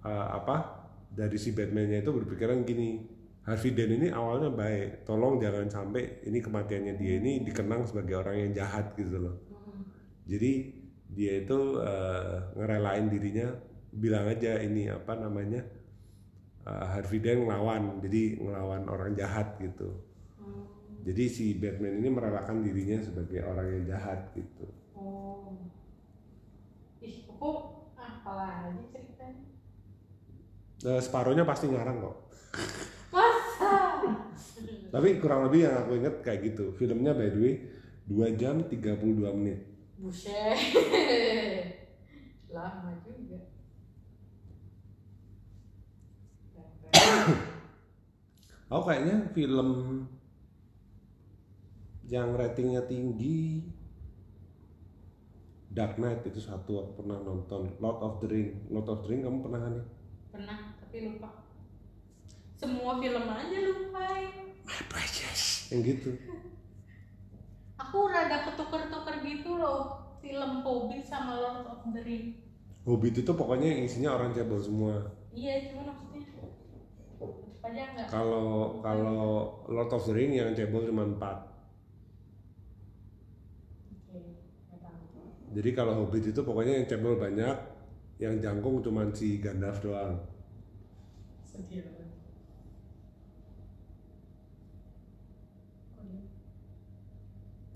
uh, 0.08 0.28
apa 0.32 0.88
dari 1.12 1.36
si 1.36 1.52
Batman-nya 1.52 2.08
itu 2.08 2.12
berpikiran 2.16 2.64
gini 2.64 3.04
Harvey 3.44 3.76
Dent 3.76 4.00
ini 4.00 4.08
awalnya 4.08 4.48
baik 4.48 5.04
tolong 5.04 5.44
jangan 5.44 5.68
sampai 5.68 6.24
ini 6.24 6.40
kematiannya 6.40 6.96
dia 6.96 7.20
ini 7.20 7.44
dikenang 7.44 7.84
sebagai 7.84 8.24
orang 8.24 8.48
yang 8.48 8.52
jahat 8.56 8.96
gitu 8.96 9.20
loh. 9.20 9.36
Jadi 10.24 10.83
dia 11.14 11.46
itu 11.46 11.78
uh, 11.78 12.54
ngerelain 12.58 13.06
dirinya 13.08 13.54
bilang 13.94 14.26
aja 14.26 14.58
ini 14.58 14.90
apa 14.90 15.14
namanya 15.14 15.62
uh, 16.66 16.86
Harvey 16.98 17.22
Dent 17.22 17.46
ngelawan 17.46 18.02
jadi 18.02 18.42
ngelawan 18.42 18.90
orang 18.90 19.14
jahat 19.14 19.54
gitu. 19.62 19.94
Hmm. 20.42 20.66
jadi 21.06 21.24
si 21.30 21.54
Batman 21.56 22.02
ini 22.02 22.10
merelakan 22.10 22.66
dirinya 22.66 22.98
sebagai 23.06 23.46
orang 23.46 23.68
yang 23.70 23.84
jahat 23.94 24.20
gitu. 24.34 24.66
Oh. 24.98 25.54
Ih 27.00 27.30
kok 27.30 27.62
apalagi 27.94 28.84
ceritanya? 28.90 29.46
Uh, 30.84 31.00
separuhnya 31.00 31.46
pasti 31.46 31.70
ngarang 31.70 32.02
kok. 32.02 32.18
Masa? 33.14 33.74
Tapi 34.90 35.22
kurang 35.22 35.46
lebih 35.46 35.70
yang 35.70 35.76
aku 35.86 35.92
inget 36.02 36.16
kayak 36.26 36.42
gitu. 36.54 36.74
Filmnya 36.74 37.14
by 37.14 37.30
the 37.30 37.40
way 37.40 37.56
2 38.10 38.40
jam 38.42 38.66
32 38.66 39.00
menit 39.38 39.73
buset. 39.98 40.58
Lama 42.56 42.92
juga. 43.02 43.40
Aku 48.74 48.84
kayaknya 48.90 49.30
film 49.38 49.70
yang 52.10 52.34
ratingnya 52.34 52.86
tinggi 52.90 53.70
Dark 55.74 55.98
Knight 55.98 56.22
itu 56.30 56.38
satu 56.38 56.86
aku 56.86 56.92
pernah 57.02 57.18
nonton. 57.22 57.74
Lord 57.82 58.00
of 58.02 58.14
the 58.22 58.30
Ring. 58.30 58.70
Lord 58.70 58.86
of 58.90 59.06
the 59.06 59.10
Ring 59.10 59.26
kamu 59.26 59.42
pernah 59.42 59.62
kan 59.62 59.76
pernah 60.34 60.60
tapi 60.82 60.98
lupa. 61.10 61.30
Semua 62.58 62.98
film 63.02 63.26
aja 63.26 63.58
lupa. 63.62 64.06
My 64.64 64.82
precious 64.90 65.70
yang 65.74 65.82
gitu 65.84 66.14
aku 67.84 68.08
rada 68.08 68.48
ketuker-tuker 68.48 69.16
gitu 69.28 69.60
loh 69.60 70.00
film 70.24 70.64
Hobbit 70.64 71.04
sama 71.04 71.36
Lord 71.36 71.68
of 71.68 71.84
the 71.92 72.00
Ring. 72.00 72.40
Hobbit 72.88 73.28
itu 73.28 73.32
pokoknya 73.36 73.84
isinya 73.84 74.16
orang 74.16 74.32
cebol 74.32 74.64
semua. 74.64 75.12
Iya 75.36 75.68
cuma 75.72 75.92
maksudnya 77.64 78.06
kalau 78.12 78.78
kalau 78.86 79.64
Lord 79.72 79.92
of 79.96 80.06
the 80.06 80.14
Ring 80.14 80.38
yang 80.38 80.54
cebol 80.54 80.86
cuma 80.86 81.10
4 81.10 81.50
jadi 85.58 85.70
kalau 85.74 86.06
Hobbit 86.06 86.30
itu 86.30 86.42
pokoknya 86.46 86.84
yang 86.84 86.86
cebol 86.86 87.18
banyak 87.18 87.56
yang 88.22 88.38
jangkung 88.38 88.84
cuma 88.86 89.10
si 89.16 89.42
Gandalf 89.42 89.82
doang 89.82 90.22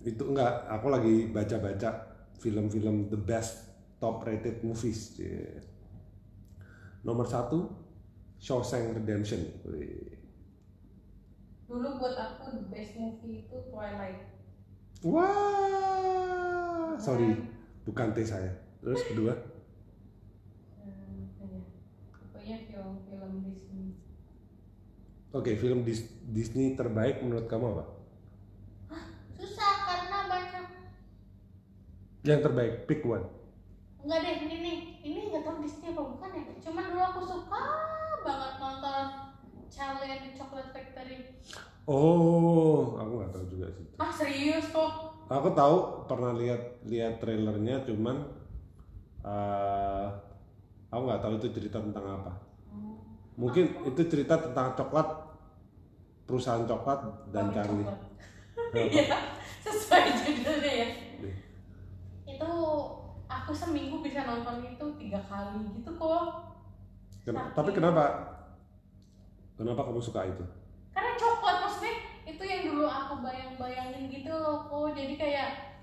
itu 0.08 0.24
enggak 0.24 0.64
aku 0.72 0.88
lagi 0.88 1.28
baca-baca 1.28 2.16
film-film 2.40 3.12
the 3.12 3.20
best 3.20 3.68
top 4.00 4.24
rated 4.24 4.64
movies 4.64 5.20
nomor 7.04 7.28
satu 7.28 7.68
Shawshank 8.38 8.94
Redemption. 8.94 9.42
Dulu 11.68 11.88
buat 12.00 12.16
aku 12.16 12.54
the 12.54 12.64
best 12.72 12.96
movie 12.96 13.44
itu 13.44 13.58
Twilight. 13.68 14.30
Wah, 15.04 16.96
sorry, 16.96 17.34
bukan 17.84 18.14
T 18.14 18.24
saya. 18.24 18.54
Terus 18.82 19.02
kedua? 19.10 19.34
Film-film 22.48 23.44
Disney. 23.44 23.92
Oke, 25.36 25.52
okay, 25.52 25.56
film 25.60 25.84
Dis 25.84 26.08
Disney 26.24 26.80
terbaik 26.80 27.20
menurut 27.20 27.52
kamu 27.52 27.76
apa? 27.76 27.86
Hah, 28.88 29.06
susah 29.36 29.74
karena 29.84 30.32
banyak. 30.32 30.66
Yang 32.28 32.52
terbaik, 32.52 32.74
pick 32.92 33.02
one. 33.08 33.24
Enggak 34.04 34.20
deh, 34.20 34.36
ini 34.44 34.56
nih, 34.60 34.78
ini 35.00 35.20
nggak 35.32 35.48
tahu 35.48 35.64
Disney 35.64 35.96
apa 35.96 36.04
bukan 36.04 36.30
ya. 36.36 36.44
Cuman 36.60 36.84
dulu 36.92 37.04
aku 37.08 37.22
suka 37.24 37.64
banget 38.28 38.54
nonton 38.60 39.06
Charlie 39.72 40.12
and 40.12 40.24
the 40.28 40.32
Chocolate 40.36 40.72
Factory. 40.76 41.40
Oh, 41.88 43.00
serius 44.12 44.68
kok 44.76 44.92
Aku 45.28 45.56
tahu 45.56 46.08
pernah 46.08 46.36
lihat 46.36 46.84
lihat 46.88 47.20
trailernya, 47.24 47.84
cuman 47.88 48.28
eh, 49.24 50.06
aku 50.92 51.02
nggak 51.04 51.22
tahu 51.24 51.34
itu 51.40 51.48
cerita 51.56 51.80
tentang 51.80 52.06
apa. 52.08 52.32
Mungkin 53.40 53.88
itu 53.88 54.02
cerita 54.08 54.40
tentang 54.40 54.76
coklat, 54.76 55.08
perusahaan 56.28 56.68
coklat 56.68 57.00
dan 57.32 57.56
Charlie. 57.56 57.88
Iya, 58.68 59.16
sesuai 59.64 60.12
judulnya 60.28 60.74
ya. 60.76 61.07
Aku 63.48 63.56
seminggu 63.56 64.04
bisa 64.04 64.28
nonton 64.28 64.60
itu 64.60 64.86
tiga 65.00 65.24
kali 65.24 65.64
gitu 65.80 65.96
kok. 65.96 66.52
Ken- 67.24 67.56
Tapi 67.56 67.72
kenapa? 67.72 68.04
Kenapa 69.56 69.88
kamu 69.88 70.04
suka 70.04 70.28
itu? 70.28 70.44
Karena 70.92 71.16
coklat 71.16 71.64
maksudnya 71.64 71.96
itu 72.28 72.44
yang 72.44 72.68
dulu 72.68 72.84
aku 72.84 73.24
bayang-bayangin 73.24 74.12
gitu 74.12 74.36
loh 74.36 74.68
kok. 74.68 74.92
Jadi 75.00 75.16
kayak 75.16 75.80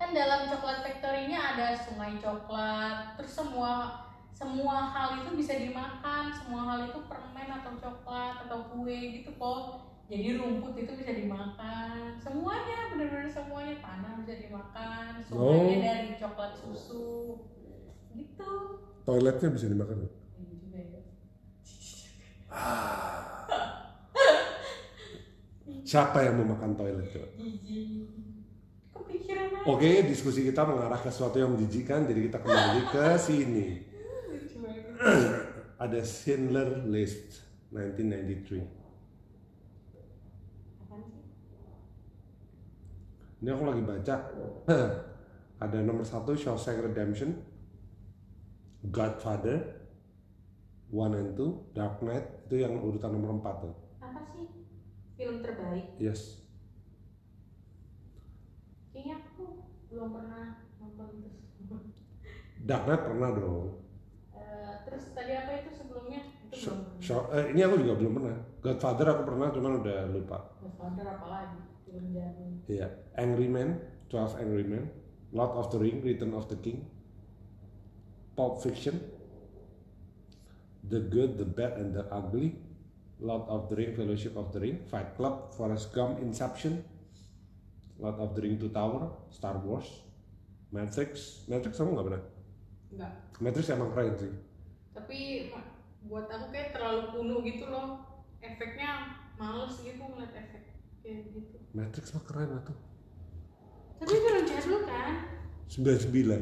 kan 0.00 0.16
dalam 0.16 0.48
coklat 0.48 0.80
factory-nya 0.80 1.36
ada 1.60 1.76
sungai 1.76 2.16
coklat, 2.16 3.20
terus 3.20 3.36
semua 3.36 4.00
semua 4.32 4.80
hal 4.96 5.20
itu 5.20 5.36
bisa 5.36 5.60
dimakan, 5.60 6.32
semua 6.32 6.64
hal 6.72 6.88
itu 6.88 7.04
permen 7.04 7.52
atau 7.52 7.76
coklat 7.76 8.48
atau 8.48 8.64
kue 8.72 9.20
gitu 9.20 9.28
kok. 9.36 9.92
Jadi 10.06 10.38
rumput 10.38 10.74
itu 10.78 10.92
bisa 10.94 11.12
dimakan, 11.12 12.14
semuanya 12.16 12.94
benar-benar 12.94 13.26
semuanya 13.26 13.74
tanah 13.82 14.12
bisa 14.22 14.38
dimakan, 14.38 15.18
sungainya 15.20 15.74
Oh. 15.74 15.82
dari 15.82 16.10
coklat 16.14 16.52
susu, 16.54 17.10
gitu. 18.14 18.52
Toiletnya 19.02 19.48
bisa 19.50 19.66
dimakan. 19.66 20.06
Ini 20.38 20.54
juga 20.62 20.78
ya. 20.78 21.00
Siapa 25.82 26.18
yang 26.22 26.34
mau 26.38 26.54
makan 26.54 26.74
toilet? 26.74 27.06
coba? 27.10 27.26
Jijik. 27.36 28.06
Kepikiran 28.92 29.46
aja. 29.54 29.66
Oke, 29.66 29.90
diskusi 30.02 30.42
kita 30.42 30.62
mengarah 30.62 30.98
ke 30.98 31.10
sesuatu 31.10 31.38
yang 31.38 31.50
menjijikan, 31.50 32.06
jadi 32.06 32.30
kita 32.30 32.38
kembali 32.38 32.82
ke 32.90 33.06
sini. 33.26 33.66
Ada 35.82 36.00
Schindler 36.02 36.86
List 36.86 37.42
1993. 37.68 38.64
Apaan 40.80 41.02
sih? 41.04 41.22
Ini 43.46 43.54
aku 43.54 43.62
lagi 43.62 43.78
baca. 43.86 44.14
Ada 45.62 45.78
nomor 45.78 46.02
satu 46.02 46.34
Shawshank 46.34 46.82
Redemption, 46.82 47.30
Godfather, 48.90 49.86
One 50.90 51.14
and 51.14 51.38
Two, 51.38 51.70
Dark 51.70 52.02
Knight 52.02 52.42
itu 52.50 52.66
yang 52.66 52.74
urutan 52.82 53.14
nomor 53.14 53.38
4 53.38 53.62
tuh. 53.62 53.70
Apa 54.02 54.26
sih 54.34 54.50
film 55.14 55.46
terbaik? 55.46 55.94
Yes. 56.02 56.42
Kayaknya 58.90 59.22
aku 59.22 59.62
belum 59.94 60.10
pernah 60.10 60.66
nonton 60.82 61.30
itu. 61.62 61.76
Dark 62.66 62.82
Knight 62.90 63.02
pernah 63.06 63.30
dong. 63.30 63.78
Eh, 64.34 64.74
terus 64.90 65.14
tadi 65.14 65.38
apa 65.38 65.62
itu 65.62 65.70
sebelumnya? 65.70 66.18
Itu 66.50 66.66
Sh- 66.66 66.74
belum. 66.74 66.98
Shaw- 66.98 67.30
eh, 67.30 67.54
ini 67.54 67.62
aku 67.62 67.78
juga 67.78 67.94
belum 67.94 68.12
pernah. 68.18 68.42
Godfather 68.58 69.06
aku 69.14 69.22
pernah, 69.22 69.54
cuman 69.54 69.72
udah 69.86 69.98
lupa. 70.10 70.38
Godfather 70.58 71.06
apa 71.14 71.26
lagi? 71.30 71.75
Jamin. 72.04 72.50
Iya, 72.68 72.88
Angry 73.16 73.48
Man, 73.48 73.80
12 74.10 74.42
Angry 74.42 74.64
Men, 74.64 74.84
Lord 75.32 75.52
of 75.56 75.72
the 75.72 75.78
Ring, 75.78 76.04
Return 76.04 76.34
of 76.36 76.48
the 76.48 76.58
King, 76.60 76.84
Pulp 78.36 78.60
Fiction, 78.60 79.00
The 80.86 81.00
Good, 81.00 81.40
The 81.40 81.48
Bad, 81.48 81.80
and 81.80 81.96
The 81.96 82.04
Ugly, 82.12 82.66
Lord 83.20 83.48
of 83.48 83.72
the 83.72 83.76
Ring, 83.76 83.96
Fellowship 83.96 84.36
of 84.36 84.52
the 84.52 84.60
Ring, 84.60 84.84
Fight 84.92 85.16
Club, 85.16 85.54
Forrest 85.56 85.92
Gump, 85.96 86.20
Inception, 86.20 86.84
Lord 87.98 88.20
of 88.20 88.36
the 88.36 88.42
Ring 88.44 88.60
Two 88.60 88.68
Tower, 88.68 89.08
Star 89.32 89.56
Wars, 89.58 89.88
Matrix, 90.68 91.42
Matrix 91.48 91.80
kamu 91.80 91.96
nggak 91.96 92.06
pernah? 92.12 92.24
Enggak. 92.92 93.12
Matrix 93.40 93.66
emang 93.72 93.90
keren 93.96 94.14
sih. 94.20 94.32
Tapi 94.92 95.18
buat 96.06 96.28
aku 96.28 96.52
kayak 96.52 96.76
terlalu 96.76 97.02
kuno 97.12 97.36
gitu 97.40 97.64
loh. 97.72 97.88
Efeknya 98.44 99.16
males 99.40 99.80
gitu 99.80 100.00
ngeliat 100.00 100.32
efek 100.36 100.76
kayak 101.00 101.32
gitu. 101.32 101.56
Matrix 101.76 102.16
mah 102.16 102.24
keren 102.24 102.48
lah 102.56 102.62
tuh. 102.64 102.76
Tapi 104.00 104.16
film 104.16 104.42
jadul 104.48 104.80
kan? 104.88 105.12
99, 105.68 106.40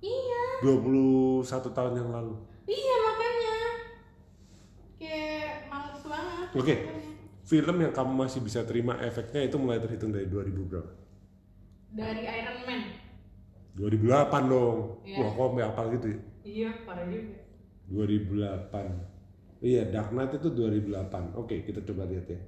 Iya. 0.00 0.42
21 0.62 1.42
tahun 1.74 1.92
yang 1.98 2.10
lalu. 2.14 2.34
Iya 2.64 2.94
makanya. 3.02 3.58
Kayak 5.02 5.66
males 5.66 6.04
banget. 6.06 6.46
Oke. 6.54 6.74
makanya. 6.78 7.10
Film 7.42 7.76
yang 7.82 7.90
kamu 7.90 8.12
masih 8.14 8.40
bisa 8.46 8.62
terima 8.62 8.94
efeknya 9.02 9.42
itu 9.42 9.58
mulai 9.58 9.82
terhitung 9.82 10.14
dari 10.14 10.30
2000 10.30 10.62
berapa? 10.70 10.92
Dari 11.90 12.22
Iron 12.22 12.58
Man. 12.62 12.80
2008 13.74 14.42
dong. 14.46 14.78
Iya. 15.02 15.18
Wah, 15.18 15.30
kok 15.34 15.46
sampai 15.50 15.64
apa 15.66 15.82
gitu 15.98 16.06
ya? 16.06 16.18
Iya, 16.40 16.70
parah 16.86 17.06
juga. 17.10 17.38
2008. 17.90 18.86
Iya, 19.60 19.82
Dark 19.90 20.14
Knight 20.14 20.38
itu 20.38 20.48
2008. 20.54 21.34
Oke, 21.34 21.66
kita 21.66 21.82
coba 21.82 22.06
lihat 22.06 22.30
ya. 22.30 22.40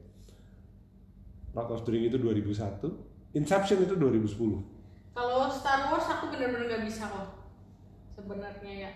Lord 1.52 1.68
of 1.68 1.80
the 1.84 1.92
Ring 1.92 2.08
itu 2.08 2.16
2001. 2.16 3.36
Inception 3.36 3.84
itu 3.84 3.94
2010. 3.96 4.64
Kalau 5.12 5.48
Star 5.52 5.92
Wars 5.92 6.08
aku 6.08 6.32
bener-bener 6.32 6.64
nggak 6.68 6.82
bisa 6.88 7.04
kok. 7.08 7.28
Sebenarnya 8.16 8.72
ya. 8.88 8.90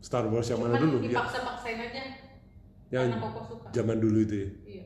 Star 0.00 0.28
Wars 0.28 0.48
yang 0.48 0.60
mana 0.60 0.76
Cuman 0.76 0.84
dulu? 0.84 0.96
Ya, 1.04 1.16
dipaksa-paksain 1.16 1.78
aja. 1.80 2.02
yang 2.92 3.08
Karena 3.10 3.24
koko 3.26 3.40
suka. 3.48 3.66
zaman 3.72 3.96
dulu 4.00 4.18
itu 4.20 4.34
ya. 4.36 4.48
Iya. 4.64 4.84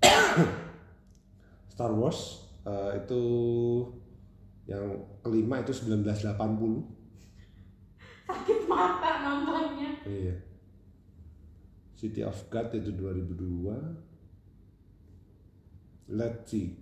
Star 1.72 1.92
Wars 1.92 2.48
eh, 2.64 2.90
itu 3.04 3.22
yang 4.64 4.84
kelima 5.20 5.60
itu 5.60 5.72
1980. 5.72 6.36
Sakit 8.28 8.60
mata 8.68 9.10
nontonnya. 9.24 9.90
Iya. 10.04 10.36
City 11.96 12.24
of 12.24 12.36
God 12.48 12.72
itu 12.72 12.92
2002. 12.96 14.09
Let's 16.10 16.50
see. 16.50 16.74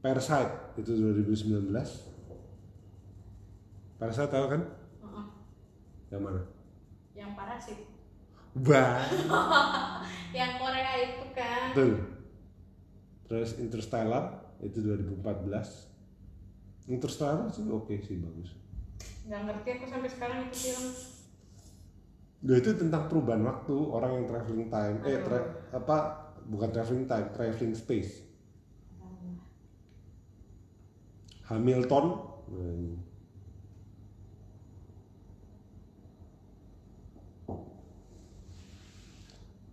Parasite 0.00 0.80
itu 0.80 0.96
2019. 0.96 1.68
Parasite 4.00 4.32
tahu 4.32 4.48
kan? 4.48 4.64
Heeh. 5.04 5.26
Yang 6.08 6.22
mana? 6.24 6.40
Yang 7.12 7.30
parasit. 7.36 7.76
Wah. 8.64 9.04
Yang 10.40 10.52
Korea 10.56 10.92
itu 11.04 11.24
kan. 11.36 11.76
Tuh. 11.76 12.00
Terus 13.28 13.60
Interstellar 13.60 14.56
itu 14.64 14.80
2014. 14.80 16.88
Interstellar 16.88 17.52
sih 17.52 17.68
oke 17.68 18.00
sih 18.00 18.16
bagus. 18.16 18.56
Nggak 19.28 19.40
ngerti 19.44 19.68
aku 19.76 19.84
sampai 19.92 20.08
sekarang 20.08 20.48
itu 20.48 20.72
film. 20.72 20.88
Nah, 22.40 22.56
itu 22.56 22.72
tentang 22.72 23.04
perubahan 23.12 23.44
waktu 23.44 23.76
orang 23.76 24.16
yang 24.16 24.24
traveling 24.24 24.72
time 24.72 24.96
eh 25.04 25.20
tra- 25.20 25.68
apa 25.76 25.96
bukan 26.48 26.72
traveling 26.72 27.04
time 27.04 27.28
traveling 27.36 27.76
space 27.76 28.29
Hamilton. 31.50 32.06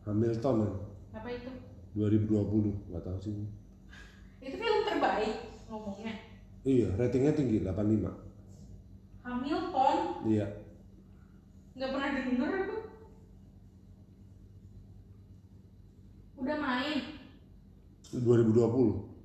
Hamilton 0.05 0.55
ya, 0.63 0.71
Apa 1.19 1.29
itu? 1.33 1.51
2020 1.97 2.93
nggak 2.93 3.03
tahu 3.03 3.17
sih 3.19 3.33
Itu 4.39 4.55
film 4.55 4.79
terbaik 4.85 5.35
ngomongnya. 5.67 6.13
iya 6.63 6.87
ratingnya 6.95 7.33
tinggi 7.33 7.63
85 7.65 8.07
Hamilton 9.25 9.97
iya 10.29 10.47
nggak 11.77 11.93
pernah 11.93 12.09
denger 12.09 12.51
aku. 12.57 12.75
Udah 16.41 16.57
main. 16.57 16.97
2020 18.09 19.16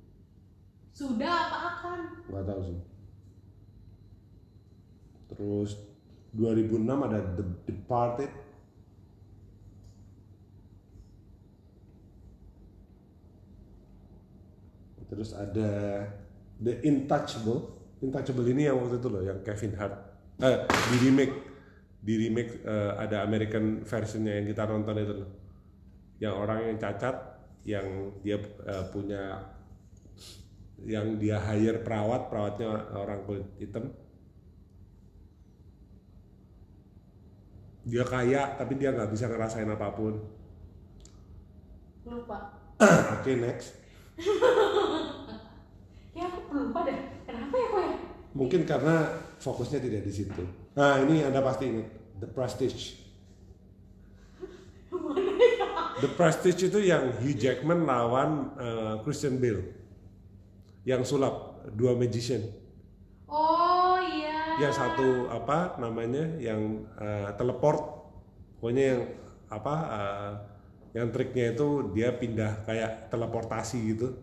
Sudah 0.93 1.49
apa 1.49 1.57
akan? 1.73 1.99
nggak 2.29 2.45
tahu 2.45 2.61
sih. 2.69 2.79
Terus 5.33 5.71
2006 6.37 6.85
ada 6.85 7.19
The 7.33 7.45
Departed. 7.65 8.31
Terus 15.09 15.29
ada 15.33 15.69
The 16.61 16.73
Intouchable. 16.85 17.73
Intouchable 18.05 18.45
ini 18.53 18.69
yang 18.69 18.77
waktu 18.77 19.01
itu 19.01 19.09
loh 19.09 19.21
yang 19.25 19.41
Kevin 19.41 19.73
Hart. 19.73 19.97
Eh, 20.45 20.57
di 20.69 20.97
remake. 21.09 21.35
Di 22.03 22.13
remake 22.21 22.61
eh, 22.61 22.91
ada 23.01 23.25
American 23.25 23.81
versionnya 23.81 24.37
yang 24.37 24.45
kita 24.45 24.69
nonton 24.69 24.97
itu 25.01 25.13
loh. 25.25 25.29
Yang 26.21 26.33
orang 26.37 26.59
yang 26.69 26.77
cacat 26.77 27.15
yang 27.65 27.87
dia 28.21 28.37
eh, 28.41 28.85
punya 28.93 29.53
yang 30.83 31.15
dia 31.19 31.39
hire 31.39 31.79
perawat 31.81 32.27
perawatnya 32.27 32.69
orang 32.95 33.23
kulit 33.23 33.47
hitam 33.59 33.91
dia 37.83 38.03
kaya 38.07 38.55
tapi 38.55 38.79
dia 38.79 38.95
nggak 38.95 39.11
bisa 39.11 39.27
ngerasain 39.27 39.67
apa 39.67 39.87
pun 39.95 40.19
Lupa. 42.03 42.59
oke 43.19 43.31
next 43.39 43.79
ya 46.17 46.27
aku 46.29 46.51
lupa 46.51 46.79
deh 46.85 46.99
kenapa 47.27 47.55
ya 47.55 47.67
kok 47.71 47.81
ya 47.81 47.95
Mungkin 48.33 48.65
karena 48.65 49.13
fokusnya 49.37 49.77
tidak 49.77 50.01
di 50.09 50.13
situ. 50.13 50.43
Nah, 50.73 50.97
ini 51.05 51.21
Anda 51.21 51.45
pasti 51.45 51.69
ingat 51.69 51.87
The 52.17 52.29
Prestige. 52.33 52.97
The 56.01 56.09
Prestige 56.17 56.73
itu 56.73 56.81
yang 56.81 57.13
Hugh 57.21 57.37
Jackman 57.37 57.85
lawan 57.85 58.57
eh, 58.57 58.93
Christian 59.05 59.37
Bale. 59.37 59.82
Yang 60.83 61.01
sulap 61.15 61.63
dua 61.73 61.95
magician. 61.95 62.43
oh 63.27 63.95
iya 63.99 64.59
Yang 64.59 64.73
satu 64.79 65.31
apa 65.31 65.79
namanya? 65.79 66.37
Yang 66.37 66.87
eh, 66.99 67.29
teleport. 67.39 67.81
Pokoknya 68.59 68.83
yang 68.95 69.01
apa? 69.47 69.75
eh, 69.91 70.31
yang 70.93 71.09
triknya 71.09 71.57
itu 71.57 71.89
dia 71.97 72.13
pindah 72.13 72.63
kayak 72.69 73.09
teleportasi 73.09 73.77
gitu. 73.97 74.13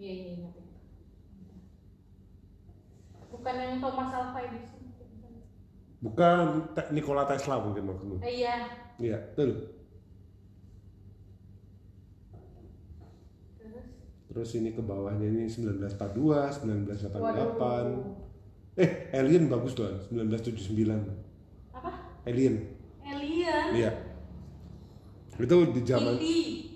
iya 0.00 0.12
iya 0.16 0.26
ingat 0.32 0.56
itu. 0.56 0.72
bukan 3.28 3.54
yang 3.60 3.76
Thomas 3.84 4.08
Alva 4.16 4.40
Edison 4.48 4.80
Bukan 6.00 6.72
Nikola 6.96 7.28
Tesla 7.28 7.60
mungkin 7.60 7.84
maksudmu. 7.92 8.24
Eh, 8.24 8.40
iya 8.40 8.72
Iya, 8.96 9.16
betul. 9.32 9.79
Terus 14.30 14.54
ini 14.54 14.70
ke 14.70 14.78
bawahnya 14.78 15.26
ini 15.26 15.44
1942, 15.44 15.90
1988. 16.54 17.18
waduh 17.18 17.98
Eh, 18.78 19.10
Alien 19.12 19.50
bagus 19.50 19.74
loh, 19.74 19.90
1979. 20.08 21.02
apa 21.74 21.90
Alien. 22.22 22.54
alien 23.02 23.66
Iya. 23.74 23.92
Itu 25.34 25.56
di 25.74 25.82
zaman 25.82 26.14
Indi 26.16 26.70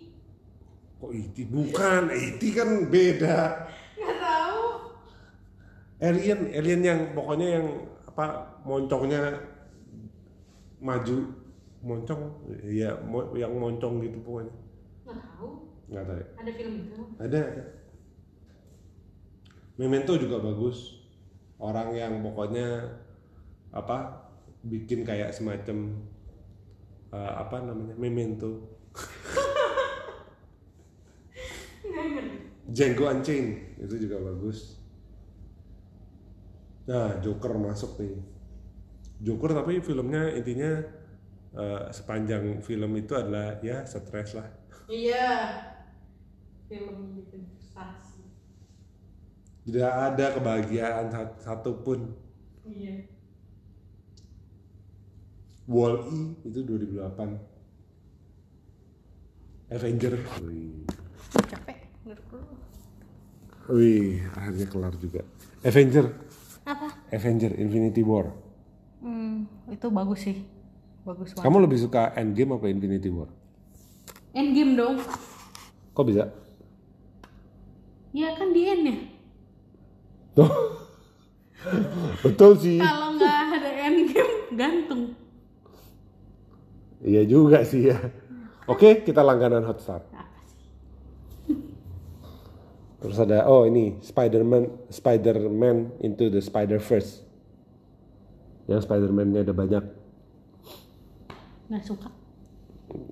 kok 0.98 1.12
IT 1.12 1.36
bukan, 1.46 2.02
IT 2.10 2.42
kan 2.50 2.68
beda. 2.88 3.38
nggak 3.94 4.16
tahu 4.18 4.62
Alien, 6.00 6.40
alien 6.50 6.80
yang 6.82 7.00
pokoknya 7.12 7.48
yang 7.60 7.66
apa 8.04 8.24
moncongnya 8.62 9.22
maju 10.78 11.16
moncong 11.80 12.20
ya 12.64 12.96
mo- 13.00 13.32
yang 13.32 13.52
moncong 13.54 14.00
gitu 14.00 14.18
pokoknya 14.20 14.52
nggak 15.04 15.18
tahu 15.20 15.63
nggak 15.94 16.06
tahu 16.10 16.18
ya. 16.18 16.26
ada 16.42 16.50
film 16.50 16.74
itu? 16.82 17.00
Ada 17.22 17.38
ada. 17.38 17.64
Memento 19.78 20.12
juga 20.18 20.42
bagus. 20.42 21.02
Orang 21.58 21.94
yang 21.94 22.18
pokoknya 22.22 22.98
apa 23.74 24.26
bikin 24.62 25.02
kayak 25.06 25.34
semacam 25.34 25.98
eh, 27.14 27.32
apa 27.38 27.56
namanya 27.62 27.94
Memento. 27.98 28.74
Django 32.64 33.06
Unchained 33.06 33.78
itu 33.78 33.94
juga 34.08 34.18
bagus. 34.18 34.82
Nah 36.90 37.18
Joker 37.22 37.54
masuk 37.58 38.02
nih. 38.02 38.14
Joker 39.22 39.54
tapi 39.54 39.78
filmnya 39.78 40.32
intinya 40.34 40.82
eh, 41.54 41.82
sepanjang 41.90 42.62
film 42.62 42.94
itu 42.98 43.14
adalah 43.14 43.58
ya 43.62 43.86
stres 43.86 44.34
lah. 44.38 44.48
Iya 44.90 45.73
film 46.66 47.14
bikin 47.14 47.44
frustasi 47.48 48.24
tidak 49.64 49.88
ada 49.88 50.26
kebahagiaan 50.36 51.08
sat- 51.08 51.40
satupun. 51.40 52.12
Iya. 52.68 53.08
Wall-E 55.64 56.36
itu 56.44 56.60
2008 56.60 57.40
Avenger. 59.72 60.20
Wih, 60.44 60.84
capek 61.48 61.88
dulu 62.04 62.44
wih 63.72 64.20
akhirnya 64.36 64.66
kelar 64.68 64.94
juga. 65.00 65.24
Avenger. 65.64 66.12
Apa? 66.68 66.88
Avenger 67.08 67.56
Infinity 67.56 68.04
War. 68.04 68.36
Hmm 69.00 69.48
itu 69.72 69.88
bagus 69.88 70.28
sih. 70.28 70.44
Bagus 71.08 71.32
banget. 71.32 71.44
Kamu 71.48 71.56
lebih 71.64 71.80
suka 71.80 72.12
Endgame 72.12 72.60
apa 72.60 72.68
Infinity 72.68 73.08
War? 73.08 73.32
Endgame 74.36 74.76
dong. 74.76 75.00
Kok 75.96 76.04
bisa 76.04 76.28
ya 78.14 78.30
kan 78.38 78.54
di 78.54 78.62
end 78.62 78.84
ya? 78.86 78.96
Tuh. 80.38 80.54
betul 82.24 82.54
sih. 82.56 82.78
Kalau 82.78 83.18
nggak 83.18 83.38
ada 83.58 83.70
endgame 83.90 84.36
gantung. 84.54 85.02
Iya 87.04 87.26
juga 87.26 87.66
sih 87.66 87.90
ya. 87.90 87.98
Oke 88.70 89.04
kita 89.04 89.20
langganan 89.20 89.66
Hotstar. 89.66 90.06
Terus 93.04 93.20
ada 93.20 93.44
oh 93.44 93.68
ini 93.68 94.00
Spider-Man 94.00 94.88
Spider-Man 94.88 96.00
into 96.00 96.32
the 96.32 96.40
Spider-Verse. 96.40 97.20
Yang 98.64 98.88
Spider-Man-nya 98.88 99.44
ada 99.44 99.52
banyak. 99.52 99.84
Nggak 101.68 101.84
suka. 101.84 102.08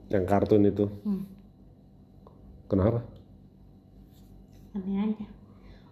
Yang 0.08 0.24
kartun 0.24 0.64
itu. 0.64 0.88
Hmm. 1.04 1.28
kenapa 2.72 3.04
aneh 4.72 4.96
aja. 5.12 5.26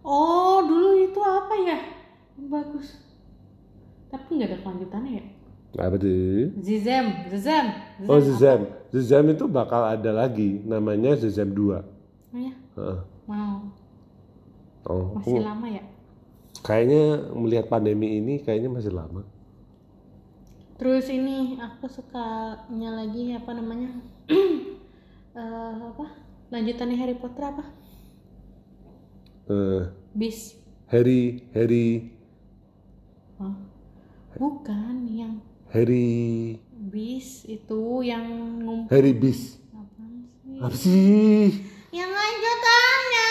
Oh 0.00 0.64
dulu 0.64 0.96
itu 1.04 1.20
apa 1.20 1.54
ya? 1.60 1.78
Bagus. 2.48 2.96
Tapi 4.08 4.28
nggak 4.40 4.48
ada 4.50 4.58
kelanjutannya 4.64 5.12
ya? 5.20 5.24
Apa 5.78 5.96
tuh? 6.00 6.50
Zizem 6.58 7.30
Zizem 7.30 7.66
Oh 8.10 8.18
Zezam, 8.18 8.66
Zezam 8.90 9.24
itu 9.30 9.46
bakal 9.46 9.86
ada 9.86 10.10
lagi, 10.10 10.58
namanya 10.66 11.14
Zezam 11.14 11.54
2 11.54 11.78
oh 11.78 11.80
ya? 12.34 12.54
Heeh. 12.74 13.00
mau 13.28 13.70
Oh, 14.88 15.14
masih 15.20 15.38
aku 15.38 15.44
lama 15.44 15.66
ya? 15.68 15.84
Kayaknya 16.64 17.30
melihat 17.36 17.68
pandemi 17.68 18.16
ini 18.18 18.40
kayaknya 18.40 18.72
masih 18.72 18.92
lama. 18.96 19.22
terus 20.80 21.12
ini 21.12 21.60
aku 21.60 21.92
sukanya 21.92 22.96
lagi 22.96 23.36
apa 23.36 23.50
namanya? 23.52 23.90
Eh, 25.30 25.74
apa? 25.94 26.10
Lanjutannya 26.50 26.98
Harry 26.98 27.14
Potter 27.14 27.54
apa 27.54 27.62
Eh, 29.48 29.82
bis. 30.12 30.58
Harry, 30.90 31.46
Harry, 31.54 32.10
oh. 33.38 33.54
bukan 34.34 35.06
yang 35.06 35.38
Harry, 35.70 36.58
bis 36.90 37.46
itu 37.46 38.02
yang 38.02 38.26
ngumpul. 38.58 38.90
Harry 38.90 39.14
sih? 39.30 39.62
Apa 40.58 40.74
sih? 40.74 41.62
yang 41.94 42.10
lanjutannya. 42.10 43.30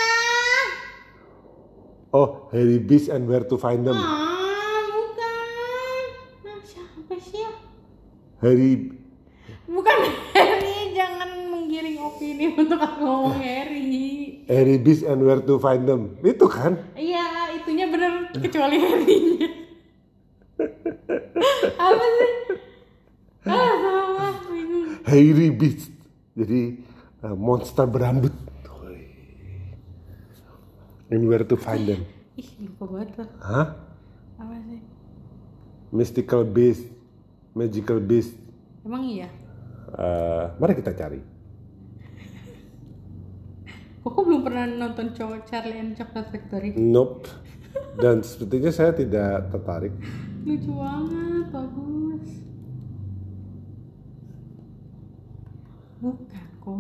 Oh, 2.10 2.48
Harry 2.56 2.80
Beast 2.80 3.12
and 3.12 3.28
Where 3.28 3.44
to 3.44 3.60
Find 3.60 3.84
Them. 3.84 4.00
ah 4.00 4.82
bukan. 4.88 6.04
Nah 6.48 6.58
siapa 6.64 7.16
sih 7.22 7.44
ya? 7.44 7.52
Harry, 8.40 8.98
bukan 9.68 9.98
Harry 10.32 10.96
jangan 10.96 11.30
menggiring 11.52 12.00
opini 12.00 12.56
untuk 12.56 12.80
aku 12.80 13.04
ngomong 13.04 13.36
Harry 13.44 14.19
Harry 14.50 14.78
Beast 14.78 15.06
and 15.06 15.22
Where 15.22 15.40
to 15.40 15.56
Find 15.58 15.86
Them. 15.86 16.18
Itu 16.20 16.50
kan? 16.50 16.82
iya 16.98 17.54
itunya 17.54 17.86
bener 17.86 18.34
kecuali 18.34 18.76
Harry-nya 18.78 19.50
apa 21.80 22.06
sih 22.12 22.32
ah 23.46 23.74
salah 23.78 24.34
bingung 24.44 25.00
Harry 25.06 25.50
Beast. 25.52 25.94
Jadi 26.34 26.62
eh, 27.20 27.36
monster 27.38 27.86
berambut. 27.86 28.34
And 31.10 31.26
Where 31.26 31.42
to 31.44 31.56
Find 31.56 31.86
Them. 31.86 32.02
ih 32.36 32.50
lupa 32.64 32.86
banget 32.88 33.10
tuh 33.18 33.28
Hah? 33.40 33.74
apa 34.38 34.56
sih 34.64 34.80
Mystical 35.90 36.46
Beast, 36.46 36.86
Magical 37.52 37.98
Beast. 38.00 38.34
emang 38.82 39.04
iya 39.04 39.30
Eh, 39.90 40.44
mari 40.56 40.74
kita 40.74 40.94
cari. 40.94 41.18
Aku 44.10 44.20
belum 44.26 44.42
pernah 44.42 44.66
nonton 44.66 45.14
cowok 45.14 45.46
Charlie 45.46 45.80
and 45.80 45.94
Chocolate 45.94 46.30
Factory 46.34 46.74
Nope. 46.76 47.30
Dan 47.96 48.26
sepertinya 48.26 48.72
saya 48.74 48.92
tidak 48.98 49.54
tertarik. 49.54 49.94
lucu 50.40 50.72
banget 50.72 51.46
bagus 51.52 52.28
bukan 56.00 56.48
kok 56.64 56.80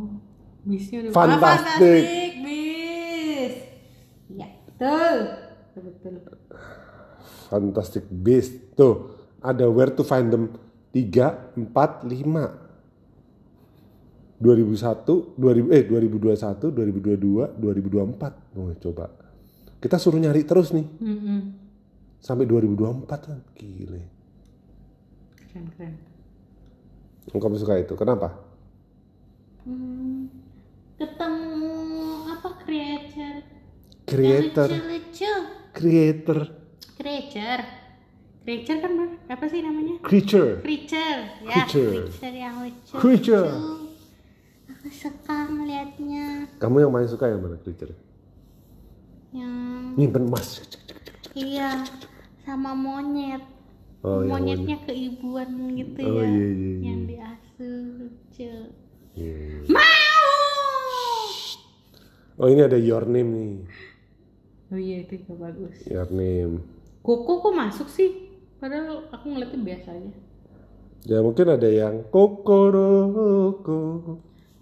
bisnya 0.63 0.97
udah 1.03 1.11
Fantastic. 1.11 1.43
Ah, 1.43 1.59
fantastic 1.59 2.32
bis 2.39 3.53
iya 4.32 4.47
betul 4.65 5.17
betul 5.75 6.13
Fantastic 7.49 8.05
Beast. 8.13 8.77
Tuh, 8.77 9.09
ada 9.41 9.65
Where 9.65 9.89
to 9.89 10.05
Find 10.05 10.30
Them 10.30 10.53
3, 10.93 11.57
4, 11.57 12.05
5. 12.05 12.68
2001, 14.39 15.35
2000 15.35 15.67
eh 15.69 15.83
2021, 15.83 16.71
2022, 16.71 17.59
2024. 17.59 18.55
Oh, 18.55 18.71
coba. 18.79 19.05
Kita 19.77 19.95
suruh 19.95 20.15
nyari 20.17 20.43
terus 20.43 20.71
nih 20.71 20.83
Mm-mm. 20.99 21.39
sampai 22.17 22.43
2024 22.43 23.07
kan. 23.07 23.39
Gile. 23.53 24.03
keren 25.39 25.65
keren 25.73 25.93
Kamu 27.29 27.55
suka 27.55 27.77
itu. 27.77 27.93
Kenapa? 27.93 28.31
Hmm, 29.61 30.31
ketemu 30.95 31.75
apa 32.29 32.49
creature 32.59 33.39
Creator, 34.03 34.69
lucu 34.73 35.33
creator, 35.69 36.39
creature 36.97 37.61
creature 38.41 38.77
kan 38.81 38.91
apa 39.29 39.45
sih 39.45 39.61
namanya 39.61 40.01
creature, 40.01 40.57
creature 40.59 41.19
ya 41.45 41.69
Creature. 41.69 42.09
creature 42.09 42.33
yang 42.33 42.55
lucu 42.59 42.93
Creature. 42.97 43.45
lucu. 43.45 43.88
Aku 44.80 44.88
suka 44.89 45.38
melihatnya 45.45 46.47
Kamu 46.55 46.80
yang 46.80 46.91
paling 46.91 47.09
suka 47.09 47.27
yang 47.27 47.43
mana 47.43 47.59
creature? 47.59 47.91
yang 49.30 49.93
Nyimpen 49.93 50.25
emas. 50.25 50.63
iya 51.36 51.84
sama 52.41 52.71
monyet 52.71 53.43
Oh, 53.99 54.23
yang 54.23 54.32
monyetnya 54.32 54.80
keibuan 54.88 55.75
gitu 55.75 55.99
Oh, 56.01 56.23
ya 56.23 56.23
iya, 56.23 56.47
iya, 56.47 56.49
iya. 56.49 56.80
yang 56.88 56.99
diasuh 57.03 57.80
lucu 57.99 58.53
Iya. 59.13 59.67
mau 59.67 60.07
Oh 62.39 62.47
ini 62.47 62.63
ada 62.63 62.80
your 62.80 63.03
name 63.03 63.30
nih. 63.36 63.55
oh 64.71 64.80
iya 64.80 65.03
itu 65.03 65.19
juga 65.21 65.51
bagus 65.51 65.75
Your 65.86 66.07
name. 66.09 66.63
koko 67.03 67.43
kok 67.43 67.51
masuk 67.51 67.91
sih 67.91 68.32
padahal 68.57 69.11
aku 69.11 69.25
ngeliatnya 69.27 69.59
biasa 69.59 69.89
aja 69.91 70.15
Ya 70.99 71.19
mungkin 71.19 71.47
ada 71.47 71.63
yang 71.65 72.03
kokoroko. 72.11 73.80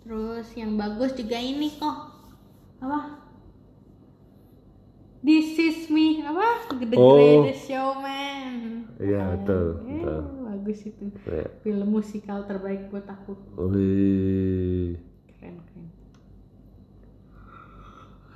Terus 0.08 0.48
yang 0.56 0.74
bagus 0.74 1.12
juga 1.14 1.36
ini 1.36 1.68
kok 1.74 1.98
apa 2.80 3.28
This 5.20 5.58
is 5.58 5.90
me 5.90 6.22
apa 6.22 6.72
The 6.72 6.96
Oh. 6.96 7.18
Greatest 7.44 7.68
Showman 7.68 8.86
Iya 8.96 9.36
betul. 9.36 9.66
Eh, 9.84 10.00
betul. 10.00 10.20
bagus 10.48 10.80
itu 10.86 11.06
Ya. 11.26 11.46
film 11.60 11.90
musikal 11.92 12.46
terbaik 12.46 12.88
buat 12.88 13.04
aku 13.04 13.36
Wih. 13.60 14.96
keren 15.36 15.60
keren 15.60 15.86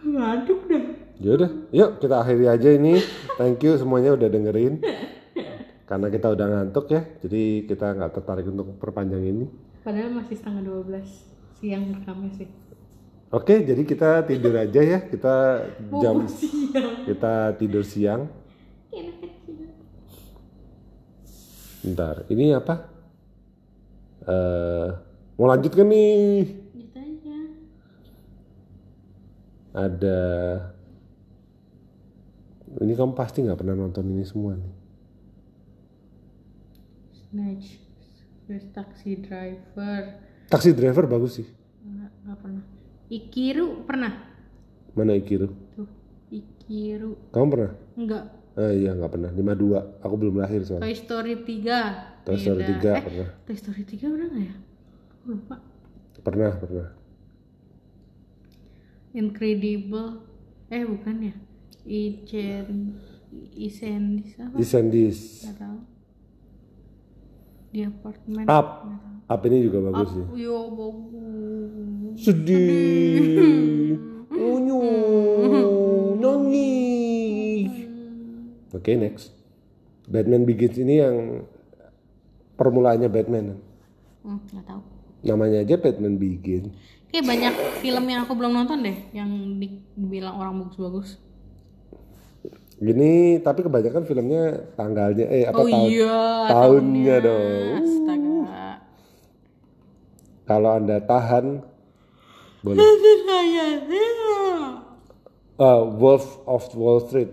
ngantuk 0.04 0.60
deh 0.68 0.84
Yaudah, 1.22 1.54
yuk 1.70 2.02
kita 2.02 2.18
akhiri 2.18 2.50
aja 2.50 2.70
ini. 2.72 2.98
Thank 3.38 3.62
you 3.62 3.78
semuanya 3.78 4.12
udah 4.12 4.26
dengerin. 4.26 4.82
Karena 5.86 6.10
kita 6.10 6.28
udah 6.28 6.48
ngantuk 6.50 6.90
ya, 6.90 7.06
jadi 7.22 7.42
kita 7.64 7.94
nggak 7.94 8.12
tertarik 8.12 8.42
untuk 8.44 8.74
perpanjang 8.76 9.22
ini. 9.22 9.46
padahal 9.80 10.10
masih 10.12 10.34
setengah 10.34 10.66
12 10.82 11.31
siang 11.62 11.94
rekamnya 11.94 12.34
sih 12.36 12.50
Oke, 13.32 13.64
jadi 13.64 13.88
kita 13.88 14.28
tidur 14.28 14.60
aja 14.60 14.84
ya. 14.84 15.00
Kita 15.08 15.64
jam 16.04 16.28
siang 16.28 17.08
kita 17.08 17.56
tidur 17.56 17.80
siang. 17.88 18.28
Bentar, 21.80 22.28
ini 22.28 22.52
apa? 22.52 22.92
Eh, 24.28 24.88
mau 25.40 25.48
lanjut 25.48 25.72
kan 25.72 25.88
nih? 25.88 26.46
gitu 26.78 26.98
aja 27.00 27.40
Ada 29.74 30.22
ini 32.84 32.94
kamu 32.94 33.16
pasti 33.16 33.42
nggak 33.42 33.64
pernah 33.64 33.80
nonton 33.80 34.12
ini 34.12 34.28
semua 34.28 34.60
nih. 34.60 34.76
Snatch 37.16 37.80
taxi 38.76 39.16
driver 39.24 40.31
Taxi 40.52 40.76
Driver 40.76 41.08
bagus 41.08 41.40
sih. 41.40 41.48
nggak 41.82 42.12
nggak 42.22 42.38
pernah 42.38 42.64
Ikiru 43.08 43.68
pernah 43.84 44.14
Mana 44.92 45.16
Ikiru? 45.16 45.48
tuh 45.72 45.88
Ikiru 46.30 47.16
Kamu 47.32 47.48
pernah? 47.50 47.72
enggak 47.96 48.26
Ah 48.52 48.68
iya 48.68 48.92
nggak 48.92 49.08
pernah. 49.10 49.32
52. 49.32 50.04
Aku 50.04 50.16
belum 50.20 50.36
lahir 50.36 50.60
soalnya. 50.62 50.84
Toy 50.84 50.92
Story 50.94 51.34
3 51.40 52.28
Toy 52.28 52.36
Story 52.36 52.62
Beda. 52.62 52.84
3 52.84 52.84
eh, 52.92 53.02
pernah. 53.02 53.28
Toy 53.48 53.56
Story 53.56 53.84
3 53.88 54.12
udah 54.12 54.28
nggak 54.28 54.44
ya 54.44 54.56
Aku 55.16 55.24
lupa 55.32 55.56
Pernah, 56.22 56.52
pernah. 56.54 56.88
Incredible 59.12 60.10
eh 60.68 60.84
bukan 60.84 61.16
ya 61.22 61.36
Icen 61.82 62.96
Isendis 63.56 64.36
apa 64.38 64.56
Descendis. 64.60 65.48
nggak 65.48 65.58
tahu 65.58 65.80
di 67.72 67.80
apartemen 67.82 68.46
Up. 68.46 68.68
Up 69.32 69.42
ini 69.48 69.64
juga 69.64 69.80
bagus 69.82 70.12
sih. 70.12 70.26
yo 70.38 70.58
bagus 70.70 72.20
Sedih. 72.20 73.96
Unyu. 74.30 74.82
Nangis. 76.20 77.72
Oke, 78.72 78.92
next. 78.94 79.32
Batman 80.06 80.44
Begins 80.44 80.76
ini 80.76 81.00
yang 81.00 81.48
permulaannya 82.54 83.08
Batman. 83.08 83.56
hmm, 84.22 84.40
nggak 84.52 84.66
tahu 84.68 84.82
Namanya 85.24 85.64
aja 85.64 85.80
Batman 85.80 86.20
Begins. 86.20 86.68
Kayak 87.08 87.26
banyak 87.28 87.54
film 87.80 88.06
yang 88.06 88.24
aku 88.24 88.34
belum 88.36 88.52
nonton 88.54 88.84
deh, 88.84 88.98
yang 89.12 89.30
di- 89.56 89.84
dibilang 89.94 90.36
orang 90.36 90.62
bagus-bagus. 90.62 91.16
Gini, 92.78 93.38
tapi 93.40 93.62
kebanyakan 93.62 94.04
filmnya 94.04 94.44
tanggalnya 94.74 95.26
eh 95.28 95.46
apa 95.46 95.54
Oh 95.56 95.70
tahun 95.70 95.86
iya, 95.88 96.20
tahunnya 96.50 97.16
dong. 97.22 97.68
Astaga. 97.78 98.21
Kalau 100.52 100.76
Anda 100.76 101.00
tahan 101.00 101.64
boleh. 102.60 102.84
Ah, 105.56 105.80
Wolf 106.04 106.44
of 106.44 106.68
Wall 106.76 107.00
Street. 107.08 107.32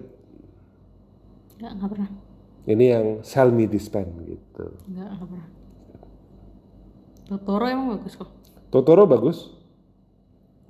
Enggak, 1.58 1.72
enggak 1.74 1.90
pernah. 1.90 2.10
Ini 2.68 2.84
yang 2.86 3.06
Sell 3.26 3.50
Me 3.50 3.66
This 3.66 3.90
Pen 3.90 4.06
gitu. 4.22 4.70
Enggak, 4.86 5.18
enggak 5.18 5.28
pernah. 5.34 5.46
Totoro 7.26 7.64
emang 7.66 7.98
bagus 7.98 8.14
kok. 8.14 8.30
Totoro 8.70 9.02
bagus. 9.10 9.50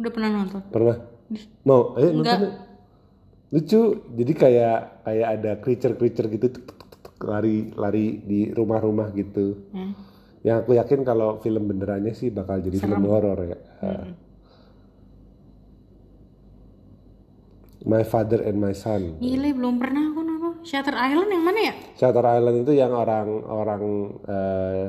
Udah 0.01 0.09
pernah 0.09 0.28
nonton? 0.40 0.64
Pernah? 0.72 0.96
Mau? 1.68 2.01
Ayo 2.01 2.16
Enggak. 2.16 2.36
nonton. 2.40 2.53
Lucu. 3.53 3.80
Jadi 4.16 4.32
kayak 4.32 5.05
kayak 5.05 5.28
ada 5.36 5.51
creature-creature 5.61 6.28
gitu 6.32 6.46
tuk, 6.49 6.64
tuk, 6.64 6.78
tuk, 6.80 7.01
tuk, 7.12 7.16
lari 7.28 7.76
lari 7.76 8.24
di 8.24 8.49
rumah-rumah 8.57 9.12
gitu. 9.12 9.68
Eh. 9.76 10.08
Yang 10.47 10.57
aku 10.64 10.70
yakin 10.78 11.01
kalau 11.03 11.43
film 11.43 11.66
benerannya 11.66 12.14
sih 12.14 12.30
bakal 12.30 12.62
jadi 12.62 12.78
film 12.78 13.05
horor 13.07 13.39
ya. 13.43 13.59
My 17.89 18.03
Father 18.05 18.43
and 18.45 18.59
My 18.59 18.74
Son. 18.74 19.16
Gile, 19.22 19.55
belum 19.55 19.78
pernah 19.78 20.12
aku 20.12 20.20
nonton. 20.20 20.53
Shutter 20.66 20.93
Island 20.93 21.30
yang 21.30 21.45
mana 21.47 21.61
ya? 21.72 21.74
Shutter 21.95 22.26
Island 22.26 22.57
itu 22.66 22.72
yang 22.74 22.93
orang-orang 22.93 23.82
eh, 24.26 24.86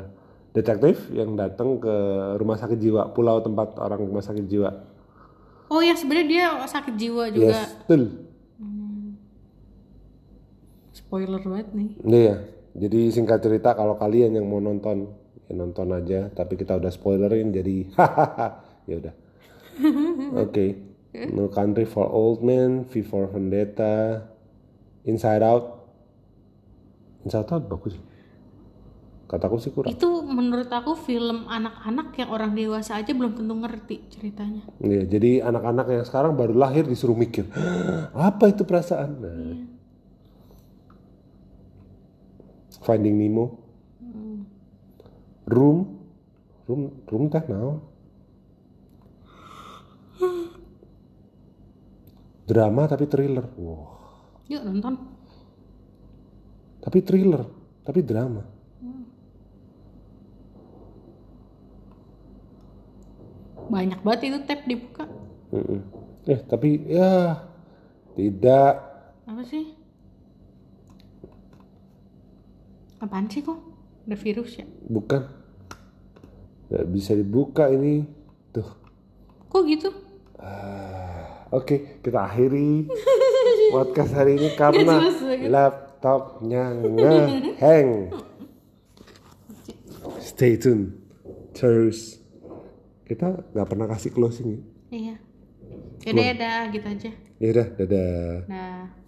detektif 0.52 1.08
yang 1.14 1.38
datang 1.38 1.78
ke 1.78 1.95
rumah 2.41 2.58
sakit 2.58 2.78
jiwa, 2.82 3.14
pulau 3.14 3.39
tempat 3.39 3.78
orang 3.78 4.02
rumah 4.04 4.26
sakit 4.26 4.45
jiwa. 4.50 4.70
Oh 5.70 5.86
ya 5.86 5.93
sebenarnya 5.93 6.28
dia 6.28 6.45
sakit 6.66 6.93
jiwa 6.97 7.30
juga. 7.30 7.54
Yes, 7.54 7.78
betul. 7.86 8.02
Spoiler 10.93 11.41
banget 11.45 11.68
nih. 11.78 11.89
Iya. 12.06 12.36
Jadi 12.74 13.00
singkat 13.14 13.41
cerita 13.41 13.74
kalau 13.78 13.97
kalian 13.97 14.34
yang 14.34 14.45
mau 14.45 14.62
nonton 14.62 15.14
ya 15.50 15.54
nonton 15.58 15.89
aja, 15.97 16.30
tapi 16.30 16.54
kita 16.56 16.78
udah 16.78 16.93
spoilerin 16.93 17.50
jadi 17.50 17.89
hahaha. 17.97 18.47
ya 18.86 18.95
udah. 19.02 19.14
Oke. 20.45 20.66
No 21.34 21.50
Country 21.50 21.89
for 21.89 22.06
Old 22.06 22.45
Men, 22.45 22.86
V 22.86 23.02
for 23.02 23.26
Vendetta, 23.34 24.30
Inside 25.10 25.41
Out. 25.41 25.89
Inside 27.26 27.50
Out 27.50 27.66
bagus. 27.66 27.97
Kataku 29.30 29.62
sih 29.62 29.70
kurang. 29.70 29.93
Itu 29.93 30.26
menurut 30.26 30.70
aku 30.74 30.97
film 30.97 31.45
anak-anak 31.45 32.18
yang 32.18 32.30
orang 32.34 32.58
dewasa 32.58 32.97
aja 32.97 33.14
belum 33.14 33.38
tentu 33.38 33.54
ngerti 33.54 34.10
ceritanya. 34.10 34.66
Iya, 34.82 35.06
jadi 35.06 35.45
anak-anak 35.45 35.86
yang 35.86 36.06
sekarang 36.06 36.34
baru 36.34 36.58
lahir 36.58 36.89
disuruh 36.89 37.14
mikir, 37.14 37.45
apa 38.14 38.50
itu 38.50 38.66
perasaan? 38.66 39.10
Nah. 39.22 39.58
Finding 42.82 43.22
Nemo, 43.22 43.69
Room, 45.50 45.78
Room, 46.70 46.82
Room 47.10 47.24
teh 47.34 47.41
naon? 47.50 47.82
Drama 52.45 52.86
tapi 52.86 53.06
thriller, 53.10 53.45
wow. 53.58 53.86
Yuk 54.50 54.62
nonton. 54.66 54.93
Tapi 56.82 56.97
thriller, 57.02 57.45
tapi 57.86 58.02
drama. 58.06 58.41
Banyak 63.70 64.02
banget 64.02 64.34
itu 64.34 64.38
tab 64.50 64.66
dibuka. 64.66 65.06
Eh 66.26 66.41
tapi 66.50 66.89
ya 66.89 67.45
tidak. 68.18 68.82
Apa 69.30 69.45
sih? 69.45 69.78
Apaan 72.97 73.30
sih 73.30 73.45
kok? 73.45 73.62
Ada 74.10 74.18
virus 74.18 74.58
ya? 74.58 74.66
Bukan. 74.89 75.39
Nggak 76.70 76.86
bisa 76.94 77.12
dibuka 77.18 77.66
ini. 77.74 78.06
Tuh. 78.54 78.70
Kok 79.50 79.62
gitu? 79.66 79.90
Ah, 80.40 81.00
Oke, 81.50 81.98
kita 82.06 82.30
akhiri 82.30 82.86
podcast 83.74 84.14
hari 84.14 84.38
ini 84.38 84.54
karena 84.54 85.02
laptopnya 85.50 86.78
ngehang. 86.78 88.14
Stay 90.22 90.62
tune 90.62 90.94
terus. 91.58 92.22
kita 93.10 93.42
nggak 93.58 93.66
pernah 93.66 93.90
kasih 93.90 94.14
closing 94.14 94.48
ya. 94.54 94.62
Iya. 94.94 95.16
Yaudah 96.06 96.26
ya 96.30 96.34
dah 96.38 96.62
gitu 96.70 96.86
aja. 96.86 97.12
Ya 97.42 97.48
udah, 97.50 97.68
dadah. 97.82 98.34
Nah. 98.46 98.99